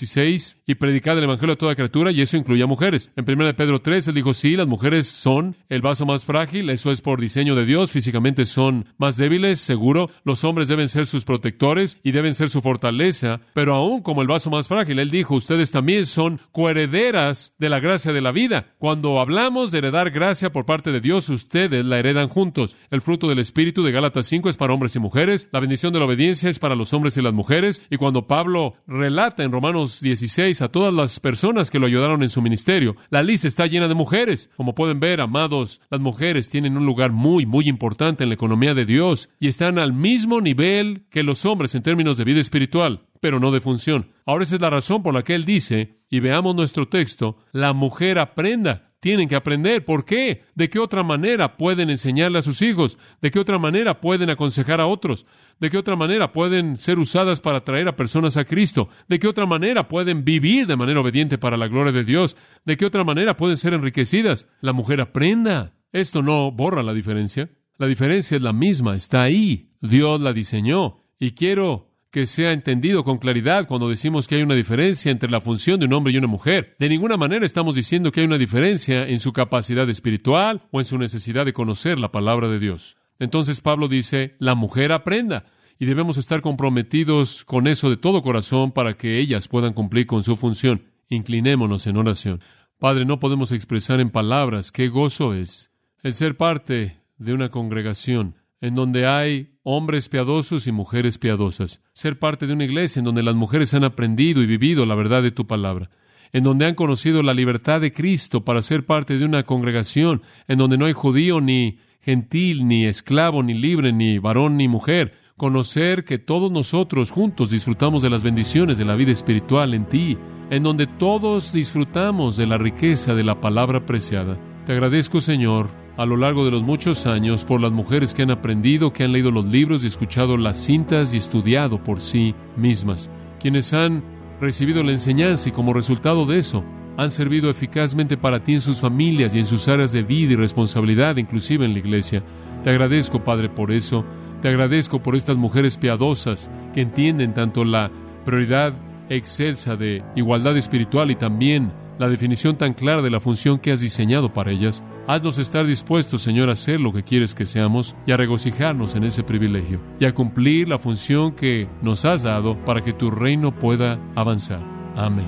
y 0.65 0.75
predicad 0.75 1.17
el 1.17 1.25
Evangelio 1.25 1.53
a 1.53 1.57
toda 1.57 1.75
criatura, 1.75 2.11
y 2.11 2.21
eso 2.21 2.37
incluye 2.37 2.63
a 2.63 2.67
mujeres. 2.67 3.11
En 3.15 3.25
1 3.29 3.45
de 3.45 3.53
Pedro 3.53 3.81
3, 3.81 4.07
él 4.07 4.15
dijo, 4.15 4.33
sí, 4.33 4.55
las 4.55 4.67
mujeres 4.67 5.07
son 5.07 5.55
el 5.69 5.81
vaso 5.81 6.05
más 6.05 6.25
frágil, 6.25 6.69
eso 6.69 6.91
es 6.91 7.01
por 7.01 7.19
diseño 7.21 7.55
de 7.55 7.65
Dios, 7.65 7.91
físicamente 7.91 8.45
son 8.45 8.85
más 8.97 9.17
débiles, 9.17 9.59
seguro, 9.59 10.09
los 10.23 10.43
hombres 10.43 10.67
deben 10.67 10.89
ser 10.89 11.05
sus 11.05 11.25
protectores 11.25 11.99
y 12.03 12.11
deben 12.11 12.33
ser 12.33 12.49
su 12.49 12.61
fortaleza, 12.61 13.41
pero 13.53 13.73
aún 13.75 14.01
como 14.01 14.21
el 14.21 14.27
vaso 14.27 14.49
más 14.49 14.67
frágil, 14.67 14.99
él 14.99 15.09
dijo, 15.09 15.35
ustedes 15.35 15.71
también 15.71 16.05
son 16.05 16.39
coherederas 16.51 17.53
de 17.57 17.69
la 17.69 17.79
gracia 17.79 18.13
de 18.13 18.21
la 18.21 18.31
vida. 18.31 18.73
Cuando 18.77 19.19
hablamos 19.19 19.71
de 19.71 19.79
heredar 19.79 20.11
gracia 20.11 20.51
por 20.51 20.65
parte 20.65 20.91
de 20.91 21.01
Dios, 21.01 21.29
ustedes 21.29 21.85
la 21.85 21.99
heredan 21.99 22.27
juntos. 22.27 22.75
El 22.89 23.01
fruto 23.01 23.27
del 23.27 23.39
Espíritu 23.39 23.83
de 23.83 23.91
Gálatas 23.91 24.27
5 24.27 24.49
es 24.49 24.57
para 24.57 24.73
hombres 24.73 24.95
y 24.95 24.99
mujeres, 24.99 25.47
la 25.51 25.59
bendición 25.59 25.93
de 25.93 25.99
la 25.99 26.05
obediencia 26.05 26.49
es 26.49 26.59
para 26.59 26.75
los 26.75 26.93
hombres 26.93 27.17
y 27.17 27.21
las 27.21 27.33
mujeres, 27.33 27.81
y 27.89 27.97
cuando 27.97 28.27
Pablo 28.27 28.75
relata 28.87 29.43
en 29.43 29.51
Romanos 29.51 29.84
16 29.85 30.61
a 30.61 30.69
todas 30.69 30.93
las 30.93 31.19
personas 31.19 31.69
que 31.69 31.79
lo 31.79 31.85
ayudaron 31.85 32.23
en 32.23 32.29
su 32.29 32.41
ministerio. 32.41 32.95
La 33.09 33.23
lista 33.23 33.47
está 33.47 33.67
llena 33.67 33.87
de 33.87 33.95
mujeres. 33.95 34.49
Como 34.57 34.75
pueden 34.75 34.99
ver, 34.99 35.21
amados, 35.21 35.81
las 35.89 36.01
mujeres 36.01 36.49
tienen 36.49 36.77
un 36.77 36.85
lugar 36.85 37.11
muy, 37.11 37.45
muy 37.45 37.69
importante 37.69 38.23
en 38.23 38.29
la 38.29 38.35
economía 38.35 38.73
de 38.73 38.85
Dios 38.85 39.29
y 39.39 39.47
están 39.47 39.79
al 39.79 39.93
mismo 39.93 40.41
nivel 40.41 41.05
que 41.09 41.23
los 41.23 41.45
hombres 41.45 41.75
en 41.75 41.83
términos 41.83 42.17
de 42.17 42.23
vida 42.23 42.39
espiritual, 42.39 43.07
pero 43.21 43.39
no 43.39 43.51
de 43.51 43.59
función. 43.59 44.11
Ahora 44.25 44.43
esa 44.43 44.55
es 44.55 44.61
la 44.61 44.69
razón 44.69 45.03
por 45.03 45.13
la 45.13 45.23
que 45.23 45.35
él 45.35 45.45
dice, 45.45 45.99
y 46.09 46.19
veamos 46.19 46.55
nuestro 46.55 46.87
texto, 46.87 47.37
la 47.51 47.73
mujer 47.73 48.19
aprenda 48.19 48.94
tienen 49.05 49.29
que 49.29 49.35
aprender. 49.35 49.85
¿Por 49.85 50.03
qué? 50.03 50.41
¿De 50.55 50.67
qué 50.67 50.79
otra 50.79 51.03
manera 51.03 51.57
pueden 51.57 51.91
enseñarle 51.91 52.39
a 52.39 52.41
sus 52.41 52.63
hijos? 52.63 52.97
¿De 53.21 53.29
qué 53.29 53.37
otra 53.37 53.59
manera 53.59 54.01
pueden 54.01 54.31
aconsejar 54.31 54.81
a 54.81 54.87
otros? 54.87 55.27
¿De 55.59 55.69
qué 55.69 55.77
otra 55.77 55.95
manera 55.95 56.33
pueden 56.33 56.75
ser 56.75 56.97
usadas 56.97 57.39
para 57.39 57.59
atraer 57.59 57.87
a 57.87 57.95
personas 57.95 58.35
a 58.35 58.45
Cristo? 58.45 58.89
¿De 59.07 59.19
qué 59.19 59.27
otra 59.27 59.45
manera 59.45 59.87
pueden 59.87 60.25
vivir 60.25 60.65
de 60.65 60.75
manera 60.75 61.01
obediente 61.01 61.37
para 61.37 61.55
la 61.55 61.67
gloria 61.67 61.91
de 61.91 62.03
Dios? 62.03 62.35
¿De 62.65 62.77
qué 62.77 62.85
otra 62.87 63.03
manera 63.03 63.37
pueden 63.37 63.57
ser 63.57 63.73
enriquecidas? 63.73 64.47
La 64.59 64.73
mujer 64.73 64.99
aprenda. 64.99 65.75
Esto 65.91 66.23
no 66.23 66.51
borra 66.51 66.81
la 66.81 66.95
diferencia. 66.95 67.51
La 67.77 67.85
diferencia 67.85 68.37
es 68.37 68.41
la 68.41 68.53
misma, 68.53 68.95
está 68.95 69.21
ahí. 69.21 69.69
Dios 69.81 70.19
la 70.19 70.33
diseñó. 70.33 70.97
Y 71.19 71.33
quiero 71.33 71.91
que 72.15 72.27
sea 72.27 72.53
entendido 72.53 73.03
con 73.03 73.17
claridad 73.17 73.67
cuando 73.67 73.89
decimos 73.89 74.25
que 74.25 74.35
hay 74.35 74.41
una 74.41 74.55
diferencia 74.55 75.11
entre 75.11 75.29
la 75.29 75.41
función 75.41 75.81
de 75.81 75.85
un 75.85 75.91
hombre 75.91 76.13
y 76.13 76.17
una 76.17 76.27
mujer. 76.27 76.73
De 76.79 76.87
ninguna 76.87 77.17
manera 77.17 77.45
estamos 77.45 77.75
diciendo 77.75 78.09
que 78.09 78.21
hay 78.21 78.25
una 78.25 78.37
diferencia 78.37 79.05
en 79.05 79.19
su 79.19 79.33
capacidad 79.33 79.89
espiritual 79.89 80.61
o 80.71 80.79
en 80.79 80.85
su 80.85 80.97
necesidad 80.97 81.45
de 81.45 81.51
conocer 81.51 81.99
la 81.99 82.13
palabra 82.13 82.47
de 82.47 82.57
Dios. 82.57 82.95
Entonces 83.19 83.59
Pablo 83.59 83.89
dice, 83.89 84.37
la 84.39 84.55
mujer 84.55 84.93
aprenda 84.93 85.43
y 85.77 85.87
debemos 85.87 86.15
estar 86.15 86.39
comprometidos 86.39 87.43
con 87.43 87.67
eso 87.67 87.89
de 87.89 87.97
todo 87.97 88.21
corazón 88.21 88.71
para 88.71 88.93
que 88.93 89.19
ellas 89.19 89.49
puedan 89.49 89.73
cumplir 89.73 90.07
con 90.07 90.23
su 90.23 90.37
función. 90.37 90.83
Inclinémonos 91.09 91.85
en 91.85 91.97
oración. 91.97 92.39
Padre, 92.79 93.03
no 93.03 93.19
podemos 93.19 93.51
expresar 93.51 93.99
en 93.99 94.09
palabras 94.09 94.71
qué 94.71 94.87
gozo 94.87 95.33
es 95.33 95.69
el 96.01 96.13
ser 96.13 96.37
parte 96.37 97.01
de 97.17 97.33
una 97.33 97.49
congregación 97.49 98.35
en 98.65 98.73
donde 98.73 99.05
hay 99.05 99.59
hombres 99.61 100.09
piadosos 100.09 100.65
y 100.65 100.71
mujeres 100.71 101.19
piadosas, 101.19 101.81
ser 101.93 102.17
parte 102.17 102.47
de 102.47 102.53
una 102.53 102.63
iglesia 102.63 102.99
en 102.99 103.05
donde 103.05 103.21
las 103.21 103.35
mujeres 103.35 103.75
han 103.75 103.83
aprendido 103.83 104.41
y 104.41 104.47
vivido 104.47 104.87
la 104.87 104.95
verdad 104.95 105.21
de 105.21 105.29
tu 105.29 105.45
palabra, 105.45 105.91
en 106.33 106.43
donde 106.43 106.65
han 106.65 106.73
conocido 106.73 107.21
la 107.21 107.35
libertad 107.35 107.79
de 107.79 107.93
Cristo 107.93 108.43
para 108.43 108.63
ser 108.63 108.83
parte 108.83 109.19
de 109.19 109.25
una 109.25 109.43
congregación 109.43 110.23
en 110.47 110.57
donde 110.57 110.79
no 110.79 110.85
hay 110.85 110.93
judío 110.93 111.41
ni 111.41 111.77
gentil, 112.01 112.67
ni 112.67 112.85
esclavo, 112.85 113.43
ni 113.43 113.53
libre, 113.53 113.93
ni 113.93 114.17
varón, 114.17 114.57
ni 114.57 114.67
mujer, 114.67 115.13
conocer 115.37 116.03
que 116.03 116.17
todos 116.17 116.51
nosotros 116.51 117.11
juntos 117.11 117.51
disfrutamos 117.51 118.01
de 118.01 118.09
las 118.09 118.23
bendiciones 118.23 118.79
de 118.79 118.85
la 118.85 118.95
vida 118.95 119.11
espiritual 119.11 119.75
en 119.75 119.85
ti, 119.85 120.17
en 120.49 120.63
donde 120.63 120.87
todos 120.87 121.53
disfrutamos 121.53 122.35
de 122.35 122.47
la 122.47 122.57
riqueza 122.57 123.13
de 123.13 123.25
la 123.25 123.39
palabra 123.39 123.85
preciada. 123.85 124.39
Te 124.65 124.71
agradezco, 124.71 125.21
Señor, 125.21 125.84
a 125.97 126.05
lo 126.05 126.17
largo 126.17 126.45
de 126.45 126.51
los 126.51 126.63
muchos 126.63 127.05
años 127.05 127.45
por 127.45 127.61
las 127.61 127.71
mujeres 127.71 128.13
que 128.13 128.23
han 128.23 128.31
aprendido, 128.31 128.91
que 128.91 129.03
han 129.03 129.11
leído 129.11 129.31
los 129.31 129.45
libros 129.45 129.83
y 129.83 129.87
escuchado 129.87 130.37
las 130.37 130.57
cintas 130.57 131.13
y 131.13 131.17
estudiado 131.17 131.83
por 131.83 132.01
sí 132.01 132.35
mismas, 132.57 133.09
quienes 133.39 133.73
han 133.73 134.03
recibido 134.41 134.83
la 134.83 134.91
enseñanza 134.91 135.49
y 135.49 135.51
como 135.51 135.73
resultado 135.73 136.25
de 136.25 136.37
eso 136.37 136.63
han 136.97 137.11
servido 137.11 137.49
eficazmente 137.49 138.17
para 138.17 138.43
ti 138.43 138.53
en 138.53 138.61
sus 138.61 138.79
familias 138.79 139.35
y 139.35 139.39
en 139.39 139.45
sus 139.45 139.67
áreas 139.67 139.91
de 139.91 140.03
vida 140.03 140.33
y 140.33 140.35
responsabilidad, 140.35 141.17
inclusive 141.17 141.65
en 141.65 141.73
la 141.73 141.79
iglesia. 141.79 142.23
Te 142.63 142.69
agradezco, 142.69 143.23
Padre, 143.23 143.49
por 143.49 143.71
eso. 143.71 144.05
Te 144.41 144.47
agradezco 144.49 145.01
por 145.01 145.15
estas 145.15 145.37
mujeres 145.37 145.77
piadosas 145.77 146.49
que 146.73 146.81
entienden 146.81 147.33
tanto 147.33 147.65
la 147.65 147.91
prioridad 148.25 148.73
excelsa 149.09 149.75
de 149.75 150.03
igualdad 150.15 150.57
espiritual 150.57 151.11
y 151.11 151.15
también 151.15 151.71
la 151.97 152.09
definición 152.09 152.57
tan 152.57 152.73
clara 152.73 153.01
de 153.01 153.09
la 153.09 153.19
función 153.19 153.59
que 153.59 153.71
has 153.71 153.81
diseñado 153.81 154.33
para 154.33 154.51
ellas. 154.51 154.83
Haznos 155.07 155.37
estar 155.37 155.67
dispuestos, 155.67 156.23
Señor, 156.23 156.49
a 156.49 156.53
hacer 156.53 156.79
lo 156.79 156.91
que 156.91 157.03
quieres 157.03 157.35
que 157.35 157.45
seamos 157.45 157.95
y 158.07 158.11
a 158.11 158.17
regocijarnos 158.17 158.95
en 158.95 159.03
ese 159.03 159.21
privilegio 159.21 159.79
y 159.99 160.05
a 160.05 160.15
cumplir 160.15 160.67
la 160.67 160.79
función 160.79 161.35
que 161.35 161.67
nos 161.83 162.05
has 162.05 162.23
dado 162.23 162.57
para 162.65 162.83
que 162.83 162.91
tu 162.91 163.11
reino 163.11 163.53
pueda 163.53 163.99
avanzar. 164.15 164.63
Amén. 164.95 165.27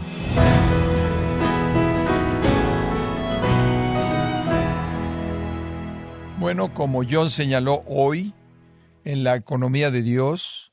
Bueno, 6.40 6.74
como 6.74 7.04
John 7.08 7.30
señaló 7.30 7.84
hoy, 7.86 8.34
en 9.04 9.24
la 9.24 9.36
economía 9.36 9.92
de 9.92 10.02
Dios, 10.02 10.72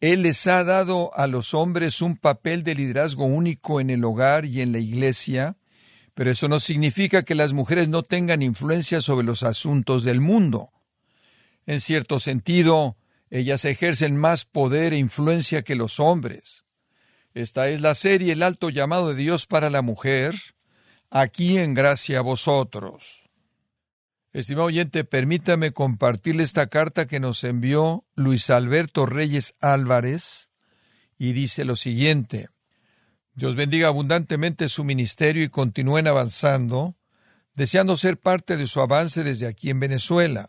Él 0.00 0.22
les 0.22 0.44
ha 0.48 0.64
dado 0.64 1.16
a 1.16 1.28
los 1.28 1.54
hombres 1.54 2.02
un 2.02 2.16
papel 2.16 2.64
de 2.64 2.74
liderazgo 2.74 3.26
único 3.26 3.80
en 3.80 3.90
el 3.90 4.02
hogar 4.02 4.44
y 4.44 4.60
en 4.60 4.72
la 4.72 4.80
iglesia, 4.80 5.56
pero 6.14 6.30
eso 6.30 6.48
no 6.48 6.60
significa 6.60 7.24
que 7.24 7.34
las 7.34 7.52
mujeres 7.52 7.88
no 7.88 8.02
tengan 8.02 8.40
influencia 8.40 9.00
sobre 9.00 9.26
los 9.26 9.42
asuntos 9.42 10.04
del 10.04 10.20
mundo. 10.20 10.70
En 11.66 11.80
cierto 11.80 12.20
sentido, 12.20 12.96
ellas 13.30 13.64
ejercen 13.64 14.16
más 14.16 14.44
poder 14.44 14.92
e 14.92 14.98
influencia 14.98 15.62
que 15.62 15.74
los 15.74 15.98
hombres. 15.98 16.64
Esta 17.34 17.68
es 17.68 17.80
la 17.80 17.96
serie 17.96 18.32
El 18.32 18.44
alto 18.44 18.70
llamado 18.70 19.08
de 19.08 19.16
Dios 19.16 19.46
para 19.46 19.70
la 19.70 19.82
mujer, 19.82 20.34
aquí 21.10 21.58
en 21.58 21.74
gracia 21.74 22.20
a 22.20 22.22
vosotros. 22.22 23.24
Estimado 24.32 24.66
oyente, 24.66 25.04
permítame 25.04 25.72
compartirle 25.72 26.44
esta 26.44 26.68
carta 26.68 27.06
que 27.06 27.20
nos 27.20 27.42
envió 27.42 28.04
Luis 28.14 28.50
Alberto 28.50 29.06
Reyes 29.06 29.54
Álvarez 29.60 30.48
y 31.18 31.32
dice 31.32 31.64
lo 31.64 31.76
siguiente. 31.76 32.48
Dios 33.36 33.56
bendiga 33.56 33.88
abundantemente 33.88 34.68
su 34.68 34.84
ministerio 34.84 35.42
y 35.42 35.48
continúen 35.48 36.06
avanzando, 36.06 36.94
deseando 37.56 37.96
ser 37.96 38.16
parte 38.16 38.56
de 38.56 38.68
su 38.68 38.80
avance 38.80 39.24
desde 39.24 39.48
aquí 39.48 39.70
en 39.70 39.80
Venezuela. 39.80 40.48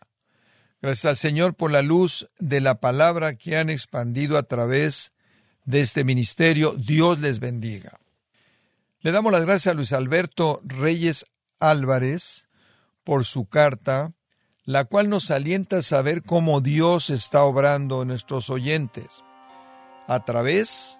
Gracias 0.84 1.06
al 1.06 1.17
Señor 1.17 1.56
por 1.56 1.71
la 1.71 1.82
luz 1.82 2.30
de 2.38 2.62
la 2.62 2.80
palabra 2.80 3.36
que 3.36 3.58
han 3.58 3.71
expandido 3.71 4.38
a 4.38 4.43
través 4.43 5.13
de 5.63 5.82
este 5.82 6.04
ministerio. 6.04 6.76
Dios 6.78 7.19
les 7.19 7.39
bendiga. 7.39 8.00
Le 9.00 9.12
damos 9.12 9.32
las 9.32 9.45
gracias 9.45 9.71
a 9.71 9.76
Luis 9.76 9.91
Alberto 9.91 10.62
Reyes 10.63 11.26
Álvarez, 11.60 12.48
por 13.04 13.26
su 13.26 13.48
carta, 13.48 14.13
la 14.63 14.86
cual 14.86 15.10
nos 15.10 15.32
alienta 15.32 15.78
a 15.78 15.82
saber 15.82 16.21
cómo 16.21 16.62
Dios 16.62 17.10
está 17.10 17.43
obrando 17.43 18.04
en 18.04 18.10
nuestros 18.10 18.52
oyentes 18.52 19.24
a 20.08 20.24
través 20.24 21.00